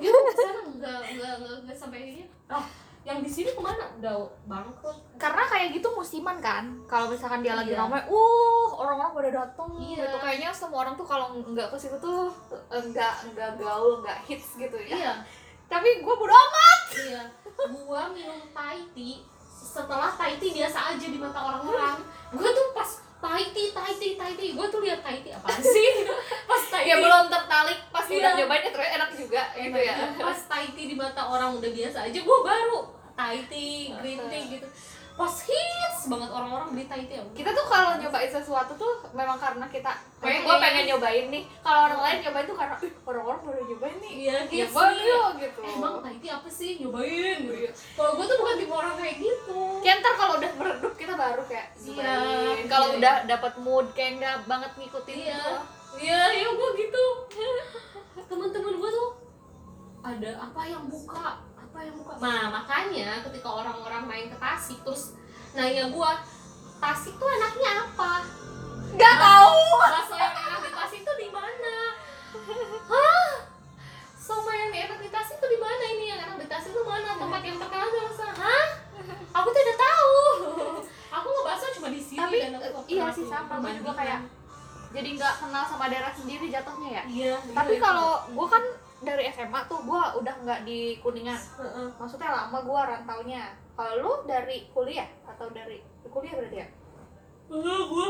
dia 0.00 0.10
mau 0.10 0.24
ke 0.24 0.34
sana 0.34 0.60
nggak 0.66 0.98
nggak 1.14 1.32
nggak 1.38 1.56
nggak 1.64 1.76
sampai 1.76 1.98
ini. 2.08 2.24
Ah 2.48 2.64
yang 3.00 3.24
di 3.24 3.32
sini 3.32 3.48
ke 3.48 3.60
mana? 3.60 3.88
Udah 3.96 4.12
bangkrut. 4.44 4.92
Karena 5.16 5.40
kayak 5.48 5.72
gitu 5.72 5.88
musiman 5.88 6.36
kan? 6.36 6.68
Kalau 6.84 7.08
misalkan 7.08 7.40
dia 7.40 7.56
lagi 7.56 7.72
Iya. 7.72 7.80
ramai 7.80 8.04
uh 8.04 8.68
orang-orang 8.76 9.12
pada 9.16 9.30
datang 9.40 9.72
Iya. 9.72 10.04
gitu 10.04 10.16
kayaknya 10.20 10.50
semua 10.52 10.84
orang 10.84 10.94
tuh 10.96 11.08
kalau 11.08 11.32
nggak 11.32 11.72
ke 11.72 11.76
situ 11.80 11.96
tuh 11.96 12.28
enggak 12.68 13.24
enggak 13.24 13.56
gaul 13.56 14.04
nggak 14.04 14.18
hits 14.28 14.60
gitu 14.60 14.76
ya. 14.84 14.96
Iya. 14.96 15.12
Tapi 15.64 16.04
gue 16.04 16.14
bodo 16.14 16.28
amat. 16.28 16.80
Iya. 16.92 17.22
Gua 17.72 18.08
minum 18.12 18.36
Thai 18.52 18.84
tea 18.92 19.24
setelah 19.48 20.12
Thai 20.12 20.36
tea 20.36 20.52
biasa 20.52 20.92
aja 20.92 21.06
di 21.08 21.16
mata 21.16 21.40
orang-orang. 21.40 21.96
Gua 22.36 22.48
tuh 22.52 22.66
pas 22.76 22.90
Tea 23.92 24.16
Thai 24.16 24.32
tea 24.34 24.50
gua 24.52 24.66
tuh 24.66 24.80
lihat 24.80 25.00
Thai 25.00 25.20
tea 25.20 25.32
apa 25.32 25.52
sih? 25.54 25.88
Pas 26.48 26.62
Thai 26.66 26.84
ya 26.84 26.96
belum 26.96 27.28
tertarik 27.28 27.80
pas 27.88 28.02
Iya. 28.02 28.16
udah 28.18 28.32
nyobain 28.34 28.60
ya 28.60 28.70
ternyata 28.70 28.94
enak 28.96 29.10
juga 29.14 29.42
gitu 29.54 29.78
ya. 29.78 29.94
pas 30.16 30.40
Thai 30.42 30.66
tea 30.72 30.86
di 30.86 30.96
mata 30.96 31.22
orang 31.22 31.54
udah 31.54 31.70
biasa 31.70 31.98
aja 32.04 32.18
gua 32.18 32.38
baru 32.42 32.78
Thai 33.12 33.38
tea 33.46 33.92
green 33.94 34.20
tea 34.26 34.42
gitu 34.50 34.66
pas 35.20 35.36
hits 35.44 36.08
banget 36.08 36.32
orang-orang 36.32 36.72
beli 36.72 36.84
Thai 36.86 37.04
tea 37.04 37.20
kita 37.36 37.52
tuh 37.52 37.66
kalau 37.66 37.92
nyobain 37.94 38.24
sesuatu 38.26 38.72
tuh 38.72 39.04
memang 39.12 39.36
karena 39.36 39.68
kita 39.68 39.92
kayak 40.16 40.40
gue 40.40 40.54
pengen 40.56 40.84
nyobain 40.88 41.26
nih 41.28 41.44
kalau 41.60 41.80
orang 41.86 42.00
lain 42.00 42.18
nyobain 42.24 42.46
tuh 42.46 42.56
karena 42.56 42.76
"Ih, 42.80 42.92
orang-orang 43.04 43.40
baru 43.44 43.60
nyobain 43.68 43.96
nih 44.00 44.12
iya 44.16 44.36
ya 44.48 44.64
gitu 44.64 44.80
yuk 44.80 45.28
gitu 45.36 45.60
emang 45.60 46.00
Thai 46.00 46.16
tea 46.16 46.32
apa 46.32 46.48
sih 46.48 46.80
nyobain 46.80 47.38
gitu 47.44 47.68
kalau 47.92 48.16
gua 48.16 48.24
tuh 48.24 48.36
bukan 48.40 48.54
tipe 48.56 48.72
orang 48.72 48.94
kayak 48.96 49.16
gitu 49.18 49.60
Kayak 49.80 49.96
ntar 50.00 50.14
kalau 50.14 50.34
udah 50.36 50.50
meredup 50.56 50.94
kita 50.94 51.14
baru 51.14 51.42
kayak 51.44 51.66
Iya, 51.74 51.92
nyobain. 52.04 52.64
Kalau 52.66 52.86
iya. 52.86 52.96
udah 52.96 53.14
dapat 53.24 53.52
mood 53.58 53.86
kayak 53.92 54.12
nggak 54.16 54.36
banget 54.44 54.72
ngikutin 54.76 55.16
Iya. 55.16 55.24
gitu. 55.32 55.52
Iya, 55.98 56.20
iya 56.30 56.48
gue 56.50 56.68
gitu. 56.78 57.04
Temen-temen 58.30 58.74
gue 58.76 58.90
tuh 58.90 59.10
ada 60.00 60.30
apa 60.38 60.60
yang 60.64 60.84
buka, 60.86 61.40
yang 61.84 61.96
buka. 61.96 62.12
Nah 62.20 62.42
makanya 62.52 63.10
ketika 63.24 63.48
orang-orang 63.48 64.02
main 64.06 64.26
ke 64.28 64.36
Tasik 64.36 64.78
terus 64.84 65.16
nanya 65.56 65.88
gue, 65.88 66.10
Tasik 66.80 67.14
tuh 67.16 67.28
enaknya 67.28 67.70
apa? 67.84 68.12
Nggak 68.94 69.16
tahu. 69.16 69.58
Bakso 69.80 70.16
yang 70.16 70.36
enak 70.36 70.60
di 70.64 70.70
Tasik 70.74 71.00
tuh 71.04 71.16
di 71.16 71.28
mana? 71.32 71.76
Hah? 72.90 73.30
Somai 74.16 74.56
yang 74.68 74.72
enak 74.88 74.98
di 75.02 75.08
Tasik 75.10 75.36
tuh 75.40 75.50
di 75.50 75.58
mana 75.58 75.84
ini 75.96 76.04
yang 76.10 76.20
enak 76.26 76.38
di 76.38 76.48
Tasik 76.48 76.70
tuh 76.70 76.84
mana? 76.86 77.18
Tempat 77.18 77.40
yang 77.42 77.56
terkenal 77.58 77.88
di 77.90 77.98
sana? 78.14 78.34
Hah? 78.36 78.66
Aku 79.42 79.48
tidak 79.54 79.76
tahu. 79.78 80.18
Aku 81.10 81.26
ngebahasnya 81.26 81.70
cuma 81.74 81.88
di 81.90 82.02
sini 82.02 82.22
Tapi 82.22 82.36
dan 82.38 82.52
aku 82.54 82.66
nggak 82.70 82.86
iya 82.86 83.06
sih 83.10 83.26
sama 83.26 83.58
gue 83.58 83.72
juga 83.82 83.92
kayak 83.98 84.20
jadi 84.90 85.08
nggak 85.14 85.34
kenal 85.38 85.64
sama 85.66 85.86
daerah 85.86 86.10
sendiri 86.14 86.46
jatuhnya 86.50 86.90
ya. 86.90 87.02
Iya. 87.06 87.34
Tapi 87.54 87.74
iya, 87.78 87.82
kalau 87.82 88.10
gue 88.26 88.46
kan 88.50 88.64
dari 89.00 89.24
SMA 89.32 89.60
tuh 89.64 89.80
gue 89.84 90.02
udah 90.20 90.34
nggak 90.44 90.60
di 90.68 91.00
kuningan. 91.00 91.40
Maksudnya 91.96 92.30
lama 92.30 92.58
gue 92.60 92.80
rantaunya. 92.80 93.56
Kalau 93.72 93.94
lu 93.96 94.12
dari 94.28 94.68
kuliah 94.72 95.08
atau 95.24 95.48
dari 95.48 95.80
kuliah 96.04 96.34
berarti 96.36 96.56
ya? 96.60 96.66
Enggak, 97.50 97.80
gue 97.88 98.06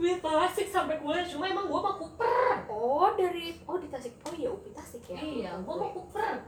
di 0.00 0.16
Tasik 0.18 0.68
sampai 0.72 0.96
kuliah 0.98 1.22
cuma 1.28 1.46
emang 1.46 1.70
gue 1.70 1.80
mau 1.80 1.94
kuper. 1.94 2.66
Oh 2.66 3.14
dari 3.14 3.60
oh 3.64 3.78
di 3.78 3.86
Tasik. 3.86 4.18
Oh 4.26 4.34
iya 4.34 4.50
UPI 4.50 4.70
Tasik 4.74 5.02
ya. 5.06 5.18
Iya, 5.18 5.50
gue 5.62 5.74
mau 5.74 5.90
kuper. 5.94 6.42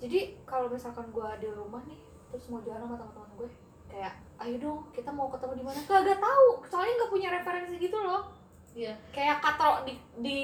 Jadi 0.00 0.40
kalau 0.48 0.72
misalkan 0.72 1.08
gue 1.12 1.28
di 1.40 1.48
rumah 1.52 1.84
nih 1.84 2.00
terus 2.30 2.52
mau 2.52 2.60
jalan 2.60 2.84
sama 2.84 2.96
teman-teman 2.98 3.30
gue 3.38 3.48
kayak 3.86 4.12
ayo 4.44 4.54
dong 4.60 4.80
kita 4.92 5.08
mau 5.14 5.30
ketemu 5.30 5.62
di 5.62 5.64
mana 5.64 5.80
kagak 5.86 6.18
tahu 6.18 6.48
soalnya 6.66 6.92
nggak 7.00 7.12
punya 7.16 7.28
referensi 7.32 7.74
gitu 7.78 7.96
loh 7.96 8.28
Iya. 8.76 8.92
kayak 9.08 9.40
katro 9.40 9.88
di 9.88 9.96
di 10.20 10.36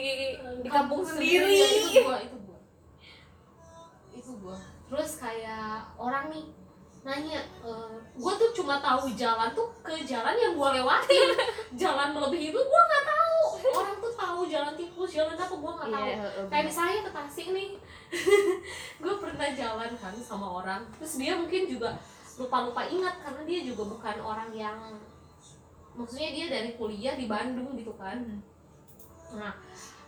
di 0.64 0.68
kampung 0.72 1.04
sendiri 1.04 1.52
Ya, 1.52 1.68
itu 1.68 2.00
gue, 2.00 2.16
itu 2.24 2.36
gue. 2.40 2.58
Itu 4.16 4.32
gue. 4.40 4.56
Terus 4.88 5.20
kayak 5.20 5.84
orang 6.00 6.32
nih 6.32 6.48
nanya, 7.02 7.44
gue 8.14 8.32
tuh 8.40 8.50
cuma 8.56 8.80
tahu 8.80 9.12
jalan 9.12 9.52
tuh 9.52 9.68
ke 9.84 10.00
jalan 10.08 10.32
yang 10.32 10.56
gue 10.56 10.68
lewatin. 10.80 11.28
jalan 11.82 12.08
melebihi 12.16 12.48
itu 12.48 12.60
gue 12.60 12.82
nggak 12.88 13.04
tahu. 13.04 13.40
Orang 13.76 13.96
tuh 14.00 14.12
tahu 14.16 14.40
jalan 14.48 14.72
tikus, 14.80 15.12
jalan 15.12 15.36
apa 15.36 15.52
gue 15.52 15.72
nggak 15.76 15.90
tahu. 15.92 16.08
kayak 16.48 16.64
misalnya 16.64 17.00
ke 17.04 17.10
Tasik 17.12 17.48
nih 17.52 17.68
gue 19.02 19.14
pernah 19.16 19.48
jalan 19.56 19.90
kan 19.96 20.14
sama 20.20 20.60
orang 20.60 20.84
terus 21.00 21.16
dia 21.16 21.32
mungkin 21.32 21.64
juga 21.64 21.96
lupa-lupa 22.36 22.84
ingat 22.84 23.24
karena 23.24 23.42
dia 23.48 23.60
juga 23.64 23.88
bukan 23.88 24.16
orang 24.20 24.50
yang 24.52 24.76
maksudnya 25.92 26.30
dia 26.32 26.46
dari 26.48 26.70
kuliah 26.80 27.14
di 27.16 27.28
Bandung 27.28 27.76
gitu 27.76 27.92
kan. 28.00 28.40
Nah 29.36 29.52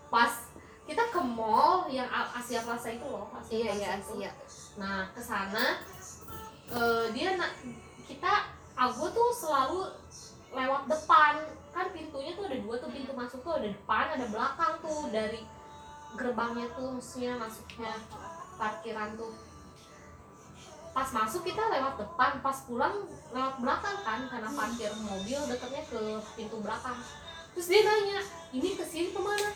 pas 0.08 0.48
kita 0.84 1.00
ke 1.08 1.20
mall 1.20 1.88
yang 1.88 2.08
Asia 2.08 2.60
Plaza 2.60 2.92
itu 2.92 3.06
loh 3.08 3.28
Asia 3.32 3.56
iya 3.56 3.72
Plaza 3.72 3.80
iya 3.80 3.90
itu. 3.96 4.12
Asia. 4.12 4.30
Nah 4.80 4.98
ke 5.12 5.20
sana 5.20 5.64
eh, 6.72 7.04
dia 7.12 7.36
na- 7.36 7.56
kita 8.04 8.32
aku 8.76 9.08
tuh 9.12 9.30
selalu 9.32 9.92
lewat 10.52 10.88
depan. 10.88 11.34
Kan 11.74 11.90
pintunya 11.90 12.38
tuh 12.38 12.46
ada 12.46 12.56
dua 12.62 12.78
tuh 12.78 12.90
pintu 12.92 13.10
masuk 13.12 13.42
tuh 13.42 13.58
ada 13.58 13.66
depan 13.66 14.14
ada 14.14 14.26
belakang 14.30 14.78
tuh. 14.78 15.10
Dari 15.10 15.42
gerbangnya 16.14 16.70
tuh 16.78 16.94
maksudnya 16.94 17.34
masuknya 17.34 17.90
parkiran 18.54 19.18
tuh 19.18 19.34
pas 20.94 21.08
masuk 21.10 21.42
kita 21.42 21.58
lewat 21.68 21.98
depan 21.98 22.38
pas 22.38 22.54
pulang 22.62 22.94
lewat 23.28 23.54
belakang 23.58 23.98
kan 24.00 24.20
karena 24.24 24.46
parkir 24.48 24.94
mobil 24.96 25.40
dekatnya 25.44 25.82
ke 25.84 26.00
pintu 26.32 26.62
belakang. 26.62 26.94
Terus 27.52 27.66
dia 27.66 27.82
nanya 27.82 28.22
ini 28.50 28.72
ke 28.72 28.84
sini 28.84 29.10
ke 29.10 29.18
mana? 29.18 29.50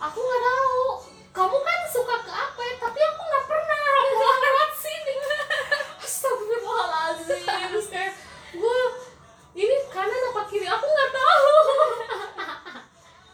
Aku 0.00 0.18
nggak 0.18 0.42
tahu 0.42 0.82
kamu 1.30 1.56
kan 1.56 1.80
suka 1.86 2.16
ke 2.20 2.32
apa 2.32 2.60
ya? 2.60 2.74
tapi 2.80 2.98
aku 2.98 3.22
nggak 3.22 3.44
pernah 3.46 3.82
pulang 4.10 4.40
lewat 4.42 4.70
sini 4.74 5.14
Astagfirullahaladzim 6.00 7.40
terus 7.70 7.86
kayak 7.86 8.12
gue 8.50 8.80
ini 9.52 9.76
kanan 9.88 10.22
apa 10.26 10.42
kiri 10.44 10.66
aku 10.66 10.86
nggak 10.86 11.10
tahu 11.12 11.46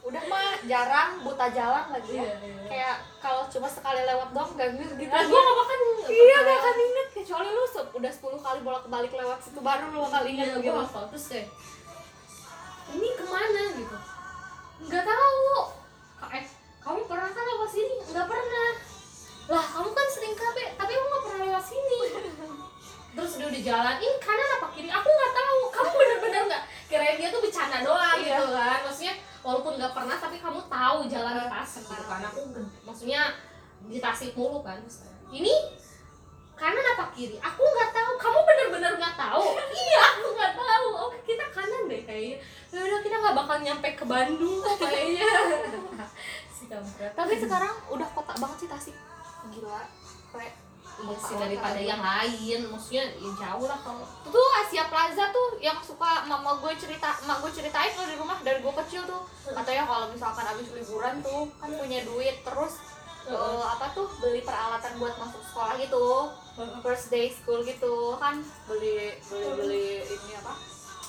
udah 0.07 0.23
mah 0.23 0.55
jarang 0.63 1.19
buta 1.19 1.47
jalan 1.51 1.85
lagi 1.91 2.15
ya 2.15 2.23
iya. 2.23 2.63
kayak 2.69 2.95
kalau 3.19 3.43
cuma 3.49 3.67
sekali 3.67 4.07
lewat 4.07 4.29
doang 4.31 4.55
gak 4.55 4.71
ngerti 4.73 5.03
gitu 5.03 5.11
Nah, 5.11 5.25
gue 5.25 5.41
gak 5.41 5.57
makan 5.57 5.79
iya 6.07 6.37
gak 6.39 6.59
akan 6.59 6.77
inget 6.79 7.09
kecuali 7.11 7.49
lu 7.51 7.65
se- 7.67 7.91
udah 7.91 8.13
10 8.13 8.39
kali 8.39 8.59
bolak 8.63 8.85
balik 8.87 9.11
lewat 9.11 9.39
situ 9.43 9.59
baru 9.59 9.91
lu 9.91 10.07
bakal 10.07 10.23
inget 10.23 10.63
Iya, 10.63 10.73
gue 11.17 11.49
kok 44.41 44.77
kayaknya. 44.81 45.29
Si 46.53 46.65
kampret. 46.69 47.13
Tapi 47.13 47.35
sekarang 47.41 47.75
udah 47.93 48.09
kota 48.13 48.33
banget 48.37 48.57
sih 48.65 48.69
Tasik. 48.69 48.97
Gila 49.53 49.83
kayak 50.35 50.55
iya 50.97 51.17
sih 51.21 51.37
daripada 51.37 51.81
yang 51.81 52.01
lain. 52.01 52.61
Maksudnya 52.73 53.05
ya 53.17 53.31
jauh 53.37 53.67
lah 53.69 53.79
kalau. 53.85 54.05
Tuh 54.29 54.49
Asia 54.65 54.89
Plaza 54.89 55.29
tuh 55.31 55.61
yang 55.61 55.77
suka 55.85 56.25
mama 56.25 56.57
gue 56.61 56.73
cerita 56.81 57.13
emak 57.25 57.45
gue 57.45 57.53
ceritain 57.53 57.93
loh 57.95 58.07
di 58.09 58.17
rumah 58.17 58.39
dari 58.41 58.59
gue 58.65 58.75
kecil 58.85 59.05
tuh. 59.05 59.23
Katanya 59.45 59.85
kalau 59.85 60.07
misalkan 60.11 60.45
abis 60.57 60.69
liburan 60.73 61.21
tuh 61.21 61.49
kan 61.61 61.71
punya 61.77 62.01
duit. 62.09 62.41
Terus 62.43 62.81
eh, 63.29 63.65
apa 63.65 63.93
tuh 63.93 64.09
beli 64.19 64.41
peralatan 64.41 64.97
buat 64.97 65.15
masuk 65.21 65.43
sekolah 65.53 65.77
gitu. 65.79 66.33
First 66.81 67.13
day 67.13 67.29
school 67.29 67.61
gitu. 67.63 68.17
Kan 68.17 68.41
beli 68.67 69.21
beli 69.29 69.49
beli 69.55 69.87
ini 70.09 70.33
apa 70.41 70.55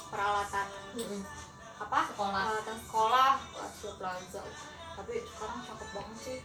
peralatan 0.08 0.68
apa? 1.78 2.00
Sekolah. 2.10 2.44
Peralatan 2.50 2.78
sekolah 2.82 3.32
Asia 3.62 3.92
Plaza 4.02 4.42
tapi 4.98 5.14
sekarang 5.22 5.60
cakep 5.62 5.90
banget 5.94 6.18
sih. 6.18 6.40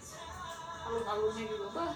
Alun-alunnya 0.85 1.45
juga 1.49 1.67
bah. 1.73 1.93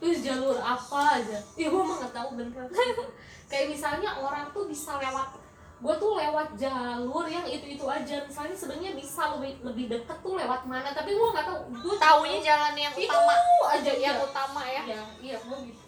Terus 0.00 0.18
jalur 0.26 0.56
apa 0.56 1.20
aja? 1.20 1.38
Ya 1.58 1.68
gue 1.68 1.82
mah 1.82 1.96
nggak 2.00 2.14
tahu 2.14 2.28
beneran 2.38 2.68
kayak 3.50 3.66
misalnya 3.70 4.10
orang 4.18 4.50
tuh 4.50 4.66
bisa 4.66 4.98
lewat 4.98 5.38
gue 5.76 5.94
tuh 6.00 6.16
lewat 6.16 6.56
jalur 6.56 7.28
yang 7.28 7.44
itu 7.44 7.76
itu 7.76 7.84
aja. 7.84 8.24
Misalnya 8.24 8.56
sebenarnya 8.56 8.96
bisa 8.96 9.36
lebih 9.36 9.60
lebih 9.60 9.84
deket 9.92 10.18
tuh 10.24 10.34
lewat 10.38 10.64
mana 10.64 10.88
tapi 10.96 11.12
gue 11.12 11.28
nggak 11.28 11.44
tahu. 11.44 11.60
Gue 11.76 11.96
taunya 12.00 12.38
jalan 12.40 12.72
yang 12.72 12.94
itu 12.96 13.12
utama 13.12 13.34
aja 13.68 13.92
yang 13.92 14.16
iya. 14.16 14.24
utama 14.24 14.62
ya. 14.64 14.82
Iya 14.88 15.02
iya 15.20 15.36
gue 15.44 15.58
gitu. 15.68 15.80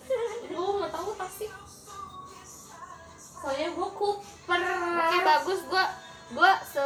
Gue 0.53 0.71
nggak 0.85 0.93
tahu 0.93 1.09
tasik 1.17 1.51
soalnya 3.39 3.69
gue 3.71 3.89
kuper 3.95 4.61
Oke 4.61 5.19
bagus. 5.23 5.61
Gua 5.67 5.85
gue 6.29 6.51
se 6.63 6.85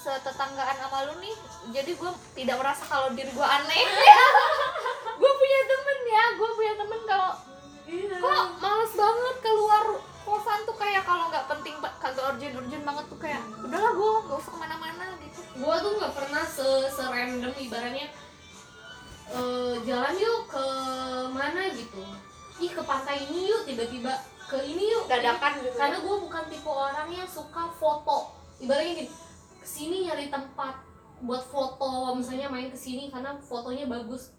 setetanggaan 0.00 0.76
sama 0.78 1.02
lu 1.04 1.18
nih 1.18 1.34
jadi 1.72 1.90
gue 1.92 2.10
tidak 2.34 2.56
merasa 2.56 2.84
kalau 2.84 3.10
diri 3.10 3.26
gue 3.28 3.42
aneh. 3.42 3.80
Gue 5.14 5.30
punya 5.30 5.60
temen 5.64 5.98
ya 6.04 6.24
gue 6.34 6.50
punya 6.52 6.74
temen 6.74 7.00
kalau 7.04 7.30
Iya. 7.84 8.16
kok 8.16 8.44
males 8.58 8.92
banget 8.92 9.36
keluar 9.38 9.84
kosan 10.24 10.60
tuh 10.64 10.72
kayak 10.74 11.04
kalau 11.04 11.28
nggak 11.28 11.46
penting 11.46 11.76
kagak 12.00 12.24
urgent 12.24 12.54
urgent 12.56 12.82
banget 12.82 13.04
tuh 13.06 13.18
kayak 13.20 13.42
udahlah 13.60 13.92
gue 13.92 14.10
nggak 14.24 14.38
usah 14.40 14.50
ke 14.50 14.58
mana-mana 14.58 15.04
gitu. 15.20 15.38
Gue 15.54 15.74
tuh 15.78 15.92
nggak 15.94 16.14
pernah 16.16 16.42
se 16.42 16.66
serandom 16.90 17.52
ibaratnya 17.54 18.06
eh, 19.30 19.74
jalan 19.84 20.14
yuk 20.16 20.40
ke 20.48 20.64
mana 21.30 21.60
gitu. 21.72 22.02
Ih 22.58 22.70
ke 22.70 22.82
pantai 22.82 23.26
ini 23.28 23.52
yuk 23.52 23.62
tiba-tiba 23.66 24.12
ke 24.54 24.70
ini 24.70 24.94
yuk 24.94 25.10
dadakan 25.10 25.58
gitu 25.58 25.74
karena 25.74 25.98
gue 25.98 26.16
bukan 26.22 26.42
tipe 26.46 26.70
orang 26.70 27.10
yang 27.10 27.26
suka 27.26 27.66
foto. 27.74 28.30
Ibaratnya 28.62 29.02
gini 29.02 29.10
ke 29.58 29.66
sini 29.66 30.06
nyari 30.06 30.30
tempat 30.30 30.78
buat 31.26 31.42
foto 31.42 32.14
misalnya 32.14 32.46
main 32.46 32.70
ke 32.70 32.78
sini 32.78 33.10
karena 33.10 33.34
fotonya 33.42 33.90
bagus 33.90 34.30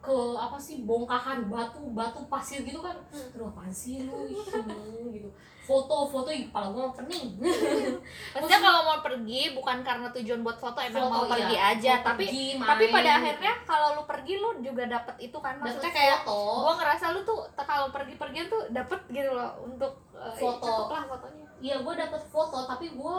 ke 0.00 0.16
apa 0.32 0.56
sih 0.56 0.80
bongkahan 0.88 1.44
batu 1.52 1.92
batu 1.92 2.24
pasir 2.24 2.64
gitu 2.64 2.80
kan. 2.80 2.96
Hmm. 3.12 3.36
aduh 3.36 3.52
apaan 3.52 3.68
sih 3.68 4.08
lu 4.08 4.24
hmm, 4.24 5.12
gitu. 5.12 5.28
Foto 5.60 6.08
foto 6.08 6.32
ih, 6.32 6.50
kepala 6.50 6.72
gue 6.72 6.82
pening 6.98 7.38
maksudnya 8.34 8.58
kalau 8.58 8.80
mau 8.90 8.98
pergi 9.04 9.54
bukan 9.54 9.86
karena 9.86 10.08
tujuan 10.10 10.40
buat 10.42 10.58
foto 10.58 10.82
emang 10.82 11.06
Foto, 11.06 11.14
mau 11.14 11.24
iya. 11.28 11.32
pergi 11.36 11.56
aja. 11.60 11.92
Mau 12.00 12.06
tapi 12.10 12.24
pergi, 12.26 12.46
tapi 12.58 12.84
pada 12.90 13.10
akhirnya 13.22 13.54
kalau 13.68 13.88
lu 14.00 14.02
pergi 14.08 14.34
lu 14.40 14.50
juga 14.64 14.88
dapet 14.88 15.14
itu 15.20 15.38
kan. 15.38 15.54
Dapet 15.60 15.64
maksudnya 15.68 15.92
kayak 15.94 16.18
foto. 16.26 16.40
gue 16.64 16.74
ngerasa 16.80 17.04
lu 17.14 17.20
tuh 17.22 17.40
kalau 17.54 17.86
pergi-pergian 17.92 18.46
tuh 18.50 18.62
dapet 18.72 19.00
gitu 19.12 19.30
loh 19.30 19.52
untuk 19.62 19.92
eh, 20.16 20.34
Foto. 20.34 20.90
lah 20.90 21.04
fotonya. 21.06 21.46
Iya 21.60 21.76
gue 21.84 21.94
dapet 21.94 22.22
foto 22.32 22.58
tapi 22.64 22.90
gue 22.90 23.16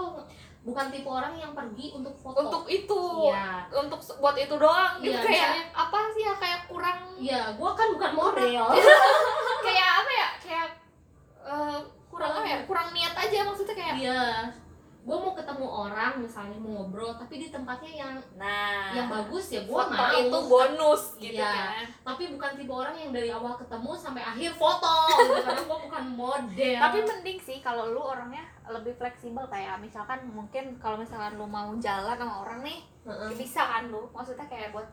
bukan 0.62 0.86
tipe 0.88 1.06
orang 1.06 1.34
yang 1.34 1.52
pergi 1.52 1.90
untuk 1.92 2.14
foto. 2.14 2.38
Untuk 2.40 2.64
itu 2.66 3.02
iya. 3.28 3.66
untuk 3.74 3.98
buat 4.18 4.38
itu 4.38 4.56
doang. 4.56 5.02
Gitu 5.02 5.10
Iya, 5.10 5.20
kayak 5.20 5.50
misalnya- 5.50 5.70
apa 5.74 5.98
sih 6.14 6.22
ya? 6.22 6.34
Kayak 6.38 6.60
kurang 6.66 6.98
iya 7.18 7.42
gue 7.52 7.72
kan 7.74 7.88
bukan 7.90 8.12
model. 8.14 8.66
Kayak 9.66 9.90
apa 9.98 10.12
ya? 10.12 10.28
Kayak 10.38 10.68
eh, 11.42 11.78
kurang 12.08 12.32
apa 12.38 12.48
ya? 12.48 12.60
Kurang. 12.64 12.88
Niat 12.92 13.16
aja 13.16 13.38
maksudnya 13.42 13.74
kayak 13.74 13.96
iya. 13.98 14.22
Gue 15.02 15.18
mau 15.18 15.34
ketemu 15.34 15.66
orang 15.66 16.22
misalnya 16.22 16.62
mau 16.62 16.78
ngobrol 16.78 17.18
tapi 17.18 17.42
di 17.42 17.50
tempatnya 17.50 17.90
yang 17.90 18.14
nah 18.38 18.94
yang 18.94 19.10
bagus 19.10 19.50
ya 19.50 19.66
gue 19.66 19.74
foto 19.74 19.98
mau. 19.98 20.14
itu 20.14 20.38
bonus 20.46 21.04
gitu 21.18 21.42
Iya. 21.42 21.50
kan. 21.50 21.86
Tapi 22.06 22.30
bukan 22.30 22.52
tipe 22.54 22.70
orang 22.70 22.94
yang 22.94 23.10
dari 23.10 23.34
awal 23.34 23.58
ketemu 23.58 23.98
sampai 23.98 24.22
akhir 24.22 24.54
foto. 24.54 24.94
Gitu. 25.10 25.42
karena 25.50 25.62
gue 25.66 25.80
bukan 25.90 26.06
model. 26.06 26.78
Tapi 26.78 26.98
mending 27.02 27.40
sih 27.42 27.58
kalau 27.58 27.90
lu 27.90 27.98
orangnya 27.98 28.46
lebih 28.64 28.94
fleksibel 28.94 29.42
kayak 29.46 29.78
misalkan 29.78 30.22
mungkin 30.28 30.78
kalau 30.78 30.96
misalkan 30.96 31.34
lu 31.34 31.46
mau 31.46 31.74
jalan 31.76 32.14
sama 32.14 32.36
orang 32.40 32.62
nih 32.62 32.80
Heeh, 33.02 33.34
bisa 33.34 33.62
kan 33.62 33.88
lu? 33.88 34.06
Maksudnya 34.08 34.46
kayak 34.46 34.70
buat 34.70 34.86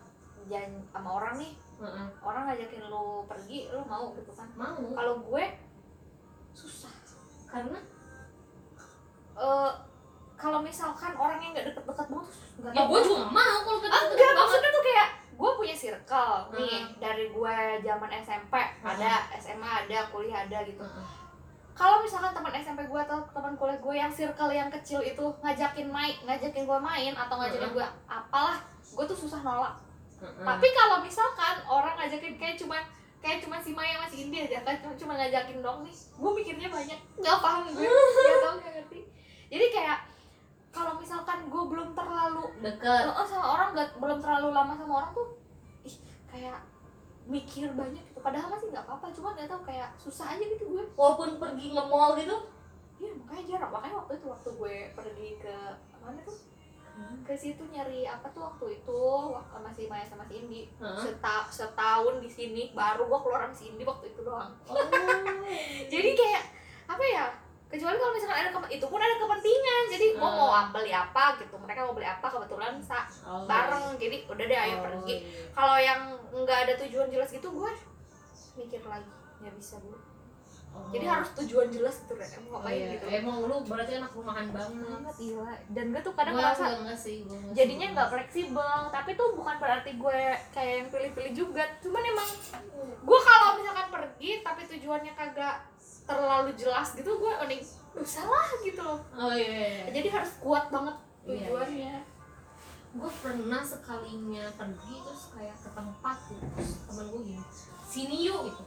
jalan 0.44 0.80
sama 0.88 1.10
orang 1.14 1.36
nih 1.36 1.52
heeh. 1.78 2.06
orang 2.20 2.42
ngajakin 2.46 2.82
lu 2.84 3.22
pergi 3.24 3.68
lu 3.68 3.84
mau 3.84 4.10
gitu 4.12 4.32
kan? 4.32 4.48
Mau. 4.54 4.80
Kalau 4.90 5.14
gue 5.20 5.44
susah. 6.52 6.90
Karena 7.46 7.78
eh 9.36 9.72
kalau 10.34 10.58
misalkan 10.58 11.12
orang 11.14 11.38
yang 11.38 11.50
nggak 11.52 11.66
deket-deket 11.68 12.06
banget 12.08 12.28
nggak 12.58 12.72
ya 12.72 12.82
gue 12.84 13.00
juga 13.02 13.26
mau 13.28 13.56
kalau 13.60 13.78
Ah, 13.84 14.02
enggak 14.04 14.32
maksudnya 14.32 14.70
tuh 14.70 14.82
kayak 14.82 15.08
gue 15.32 15.50
punya 15.54 15.74
circle 15.74 16.34
nih 16.52 16.74
Hmm. 16.80 16.90
dari 16.98 17.24
gue 17.28 17.54
zaman 17.80 18.10
SMP 18.16 18.54
ada 18.80 19.12
SMA 19.36 19.70
ada 19.84 19.98
kuliah 20.08 20.42
ada 20.42 20.58
gitu. 20.62 20.82
Heeh. 20.82 21.06
Kalau 21.78 22.02
misalkan 22.02 22.34
teman 22.34 22.50
SMP 22.58 22.82
gue 22.90 23.00
atau 23.06 23.22
teman 23.30 23.54
kuliah 23.54 23.78
gue 23.78 23.94
yang 23.94 24.10
circle 24.10 24.50
yang 24.50 24.66
kecil 24.66 24.98
itu 24.98 25.22
ngajakin 25.38 25.86
main 25.86 26.18
ngajakin 26.26 26.66
gue 26.66 26.78
main 26.82 27.14
atau 27.14 27.38
ngajakin 27.38 27.70
gue 27.70 27.86
apalah 28.10 28.58
gue 28.82 29.04
tuh 29.06 29.14
susah 29.14 29.38
nolak. 29.46 29.78
Tapi 30.18 30.66
kalau 30.74 30.98
misalkan 31.06 31.62
orang 31.70 31.94
ngajakin 31.94 32.34
kayak 32.34 32.58
cuma 32.58 32.82
kayak 33.22 33.38
cuma 33.38 33.62
si 33.62 33.70
Maya 33.70 33.94
masih 34.02 34.26
India 34.26 34.50
aja 34.50 34.66
kan 34.66 34.74
cuma, 34.82 34.94
cuma 34.98 35.12
ngajakin 35.22 35.62
dong 35.62 35.86
nih 35.86 35.94
gue 35.94 36.30
mikirnya 36.42 36.66
banyak. 36.66 36.98
Nggak 37.14 37.38
paham 37.38 37.62
gue 37.70 37.86
nggak 37.86 38.38
tahu 38.42 38.54
nggak 38.58 38.72
ngerti. 38.82 39.00
Jadi 39.46 39.66
kayak 39.70 39.98
kalau 40.74 40.98
misalkan 40.98 41.46
gue 41.46 41.62
belum 41.62 41.94
terlalu 41.94 42.44
deket. 42.58 43.06
Oh, 43.06 43.24
sama 43.24 43.46
orang 43.54 43.68
gak, 43.78 43.96
belum 43.98 44.18
terlalu 44.18 44.48
lama 44.50 44.74
sama 44.74 44.92
orang 44.98 45.10
tuh 45.14 45.28
ih 45.86 45.96
kayak 46.26 46.58
mikir 47.28 47.70
banyak 47.72 48.02
gitu. 48.18 48.20
Padahal 48.20 48.48
masih 48.50 48.66
nggak 48.68 48.84
apa-apa 48.84 49.06
cuma 49.08 49.28
nggak 49.32 49.46
tahu 49.46 49.62
kayak 49.64 49.88
susah 49.94 50.26
aja 50.28 50.42
gitu 50.42 50.64
gue. 50.68 50.82
Walaupun 50.92 51.38
pergi 51.38 51.70
nge 51.70 51.84
mall 51.86 52.12
gitu. 52.14 52.36
Iya 52.98 53.14
makanya 53.14 53.42
jarang. 53.46 53.70
Makanya 53.70 53.96
waktu 53.96 54.12
itu 54.16 54.26
waktu 54.26 54.48
gue 54.52 54.76
pergi 54.92 55.28
ke 55.38 55.54
mana 55.98 56.18
tuh? 56.20 56.36
Ke 57.22 57.30
situ 57.32 57.62
nyari 57.64 58.02
apa 58.02 58.26
tuh 58.28 58.42
waktu 58.42 58.74
itu 58.74 59.00
waktu 59.30 59.54
masih 59.56 59.86
Maya 59.86 60.02
sama 60.02 60.26
si 60.26 60.34
Indi. 60.36 60.66
Heeh. 60.74 60.98
Seta, 60.98 61.46
setahun 61.46 62.18
di 62.18 62.26
sini 62.26 62.74
baru 62.74 63.06
gue 63.06 63.18
keluar 63.22 63.40
sama 63.40 63.54
si 63.54 63.70
Indi 63.70 63.86
waktu 63.86 64.10
itu 64.10 64.20
doang. 64.20 64.50
Oh. 64.66 64.74
Jadi 65.92 66.10
kayak 66.12 66.42
apa 66.90 67.04
ya 67.04 67.24
kecuali 67.68 67.94
kalau 67.94 68.10
misalkan 68.10 68.38
ada 68.40 68.50
itu 68.66 68.82
pun 68.82 68.98
ada 68.98 69.14
kepentingan. 69.14 69.82
Jadi 69.86 70.06
gue 70.10 70.26
Hmm. 70.26 70.38
mau 70.42 70.74
beli 70.74 70.90
apa 70.90 71.38
gitu. 71.38 71.54
Mereka 71.54 71.86
mau 71.86 71.94
beli 71.94 72.08
apa 72.08 72.26
kebetulan 72.26 72.82
sa 72.82 73.06
Oh, 73.22 73.46
bareng. 73.46 73.94
Jadi 73.94 74.26
udah 74.26 74.44
deh 74.44 74.58
ayo 74.58 74.74
Oh, 74.74 74.82
pergi. 74.82 75.14
iya. 75.14 75.54
kalau 75.54 75.78
yang 75.78 76.00
nggak 76.34 76.58
ada 76.66 76.74
tujuan 76.82 77.06
jelas 77.08 77.30
gitu 77.30 77.46
gue 77.46 77.72
mikir 78.58 78.82
lagi. 78.82 79.10
Nggak 79.38 79.54
bisa 79.54 79.78
gue 79.78 79.98
Oh. 80.68 80.84
jadi 80.92 81.08
harus 81.08 81.32
tujuan 81.32 81.72
jelas 81.72 81.96
gitu 81.96 82.12
Ren 82.12 82.28
emang 82.28 82.44
Oh, 82.44 82.60
ngapain 82.60 82.76
iya. 82.76 82.92
gitu? 82.92 83.06
emang 83.08 83.40
lu 83.40 83.56
berarti 83.64 83.92
anak 83.96 84.12
rumahan 84.12 84.52
banget. 84.52 84.84
Banget 84.84 85.16
iya 85.16 85.48
dan 85.72 85.84
gue 85.88 86.02
tuh 86.04 86.12
kadang 86.12 86.36
Gua 86.36 86.44
enggak, 86.44 86.72
enggak 86.76 86.98
sih 87.00 87.16
gua 87.24 87.36
enggak 87.40 87.54
jadinya 87.56 87.86
nggak 87.88 88.08
fleksibel. 88.12 88.78
Tapi 88.92 89.10
tuh 89.16 89.28
bukan 89.32 89.56
berarti 89.56 89.90
gue 89.96 90.20
kayak 90.52 90.72
yang 90.76 90.88
pilih-pilih 90.92 91.32
juga. 91.32 91.64
Cuman 91.80 92.02
emang 92.04 92.28
gue 93.00 93.20
kalau 93.24 93.48
misalkan 93.56 93.88
pergi 93.88 94.30
tapi 94.44 94.60
tujuannya 94.68 95.12
kagak 95.16 95.56
terlalu 96.04 96.50
jelas 96.52 96.88
gitu 96.92 97.10
gue 97.16 97.32
mending 97.38 97.62
usah 97.96 98.24
lah 98.28 98.48
gitu 98.60 98.80
loh. 98.84 99.00
Oh 99.16 99.32
iya, 99.32 99.48
iya, 99.48 99.68
iya. 99.72 99.84
jadi 99.96 100.08
harus 100.12 100.36
kuat 100.36 100.68
banget 100.68 100.96
Iya, 101.24 101.32
iya. 101.32 101.46
tujuannya. 101.48 101.94
Gue 102.92 103.10
pernah 103.24 103.62
sekalinya 103.64 104.44
pergi 104.52 104.94
terus 105.00 105.32
kayak 105.32 105.56
ke 105.56 105.70
tempat 105.72 106.16
gitu 106.28 106.44
terus 106.52 106.72
temen 106.84 107.06
gue 107.08 107.22
gini 107.24 107.44
sini 107.88 108.28
yuk 108.28 108.52
gitu. 108.52 108.62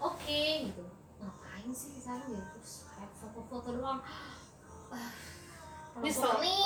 Oke 0.00 0.42
gitu. 0.72 0.84
Ngapain 1.20 1.68
sih 1.70 1.92
di 1.92 2.00
sana 2.00 2.24
gitu? 2.24 2.40
Terus 2.56 2.88
kayak 2.88 3.12
foto-foto 3.20 3.68
doang. 3.76 4.00
Ah, 4.88 5.12
Nyesel. 6.00 6.24
pening 6.40 6.64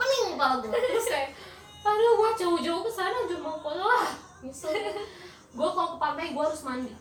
pening 0.00 0.24
kepala 0.32 0.54
gue 0.64 0.72
terus 0.72 1.06
kayak 1.06 1.30
aduh 1.82 2.12
gue 2.16 2.30
jauh-jauh 2.40 2.80
ke 2.80 2.90
sana 2.90 3.28
cuma 3.28 3.60
foto 3.60 3.84
lah. 3.84 4.08
Nyesel. 4.40 4.72
Gue 5.52 5.68
kalau 5.68 5.88
ke 5.94 5.98
pantai 6.00 6.32
gue 6.32 6.40
harus 6.42 6.64
mandi. 6.64 6.96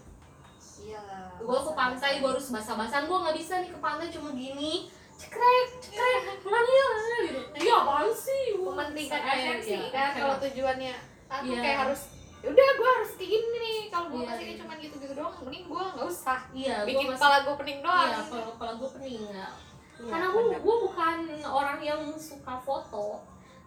Iya. 0.82 1.02
Gue 1.40 1.60
ke 1.64 1.72
pantai 1.72 2.20
gue 2.20 2.30
harus 2.30 2.48
basah-basahan. 2.52 3.08
Gue 3.08 3.18
nggak 3.24 3.38
bisa 3.40 3.64
nih 3.64 3.72
ke 3.72 3.80
pantai 3.80 4.12
cuma 4.12 4.36
gini. 4.36 4.92
Cekrek 5.16 5.68
cekrek. 5.80 6.44
Pulang 6.44 6.68
ya 6.68 6.88
gitu. 7.30 7.42
Iya 7.64 7.74
apaan 7.80 8.12
sih? 8.12 8.44
Mementingkan 8.60 9.22
esensi 9.24 9.74
iya, 9.78 9.90
kan 9.94 10.10
kalau 10.18 10.36
tujuannya 10.42 10.94
aku 11.32 11.54
Iya. 11.54 11.62
kayak 11.64 11.80
harus 11.88 12.02
udah 12.42 12.70
gue 12.74 12.90
harus 12.98 13.12
kayak 13.16 13.30
gini 13.30 13.58
nih 13.58 13.80
kalau 13.88 14.08
gue 14.10 14.20
Iya, 14.20 14.30
masih 14.34 14.46
iya. 14.46 14.58
cuma 14.58 14.74
gitu-gitu 14.76 15.14
doang 15.14 15.34
mending 15.42 15.66
gue 15.66 15.84
nggak 15.94 16.08
usah. 16.08 16.40
Iya 16.52 16.76
gue 16.82 16.88
bikin 16.90 17.06
masih 17.06 17.18
kepala 17.18 17.38
gue 17.42 17.56
pening 17.62 17.80
doang 17.80 18.08
iya 18.10 18.20
kepala 18.20 18.44
kepala 18.50 18.72
gue 18.76 18.90
pening 18.98 19.22
nggak. 19.30 19.54
Iya, 20.02 20.10
karena 20.10 20.28
gue 20.28 20.44
gue 20.58 20.76
bukan 20.82 21.18
orang 21.46 21.80
yang 21.80 22.02
suka 22.18 22.54
foto 22.58 23.06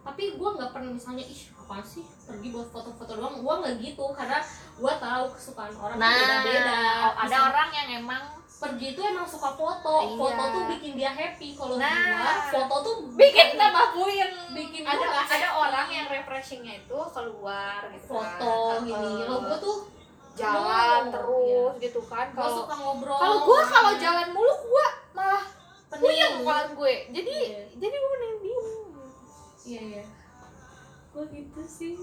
tapi 0.05 0.37
gue 0.37 0.49
nggak 0.53 0.69
pernah 0.69 0.91
misalnya 0.93 1.25
ih 1.25 1.41
apa 1.55 1.81
sih? 1.81 2.05
Pergi 2.29 2.53
buat 2.53 2.69
foto-foto 2.69 3.11
doang. 3.17 3.41
Gue 3.41 3.53
nggak 3.57 3.75
gitu 3.81 4.05
karena 4.13 4.37
gue 4.75 4.93
tahu 5.01 5.23
kesukaan 5.33 5.73
orang 5.73 5.97
tuh 5.97 6.11
beda-beda. 6.13 6.77
ada 7.15 7.37
orang 7.49 7.69
yang 7.73 7.87
emang 8.05 8.23
pergi 8.55 8.87
tuh 8.91 9.03
emang 9.03 9.27
suka 9.27 9.51
foto. 9.51 9.95
Iya. 10.01 10.15
foto 10.15 10.43
tuh 10.49 10.63
bikin 10.69 10.91
dia 10.95 11.11
happy 11.11 11.53
kalau 11.53 11.75
Nah. 11.75 11.91
gua 12.15 12.33
foto 12.49 12.75
tuh 12.81 12.95
bikin 13.13 13.53
tambah 13.53 13.87
puyeng 13.91 14.33
bikin 14.51 14.81
ada 14.81 14.95
gua 14.97 15.11
ada 15.19 15.27
happy. 15.27 15.59
orang 15.59 15.87
yang 15.89 16.07
refreshingnya 16.07 16.73
itu 16.79 16.97
keluar 17.11 17.79
gitu 17.89 18.07
foto 18.09 18.55
kan. 18.71 18.79
gini. 18.81 18.95
Eh, 18.95 19.21
kalau 19.21 19.41
gue 19.41 19.57
tuh 19.59 19.77
jalan 20.33 21.01
terus 21.09 21.73
gitu 21.79 22.01
kan. 22.01 22.27
Kalau 22.31 22.51
suka 22.57 22.73
ngobrol. 22.75 23.17
kalau 23.17 23.37
gue 23.43 23.59
kalau 23.65 23.91
jalan 23.95 24.27
mulu 24.31 24.53
gue 24.65 24.87
malah 25.13 25.43
puyeng 25.91 26.33
kepala 26.41 26.63
gue. 26.71 26.95
Jadi 27.11 27.33
Iya. 27.45 27.61
jadi 27.75 27.93
gue 27.93 28.09
mending 28.09 28.35
diem. 28.41 28.67
Iya 29.65 29.81
iya. 29.83 30.03
Gue 31.11 31.23
gitu 31.29 31.61
sih. 31.65 31.95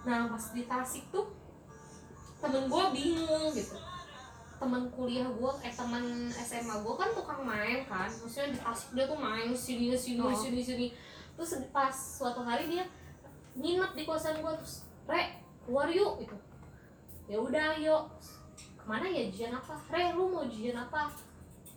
Nah 0.00 0.26
pas 0.26 0.44
di 0.50 0.62
Tasik 0.64 1.06
tuh 1.08 1.26
temen 2.36 2.66
gue 2.66 2.84
bingung 2.90 3.52
gitu 3.52 3.76
temen 4.60 4.92
kuliah 4.92 5.24
gue 5.24 5.52
eh 5.64 5.72
temen 5.72 6.28
SMA 6.28 6.84
gue 6.84 6.94
kan 6.94 7.08
tukang 7.16 7.40
main 7.40 7.80
kan. 7.88 8.12
Maksudnya 8.12 8.52
di 8.52 8.58
Tasik 8.60 8.92
dia 8.92 9.08
tuh 9.08 9.16
main 9.16 9.48
sini 9.56 9.96
sini 9.96 10.20
Oh. 10.20 10.36
sini 10.36 10.60
sini. 10.60 10.86
Terus 11.32 11.56
pas 11.72 11.88
suatu 11.90 12.44
hari 12.44 12.68
dia 12.68 12.84
nginep 13.56 13.96
di 13.96 14.04
kosan 14.04 14.36
gue 14.44 14.52
terus 14.60 14.84
re 15.08 15.40
keluar 15.64 15.88
yuk 15.88 16.20
gitu. 16.20 16.36
Ya 17.24 17.40
udah 17.40 17.72
yuk 17.80 18.04
ke 18.76 18.84
mana 18.84 19.08
ya 19.08 19.32
ujian 19.32 19.56
apa? 19.56 19.80
Re 19.88 20.12
lu 20.12 20.28
mau 20.28 20.44
ujian 20.44 20.76
apa? 20.76 21.08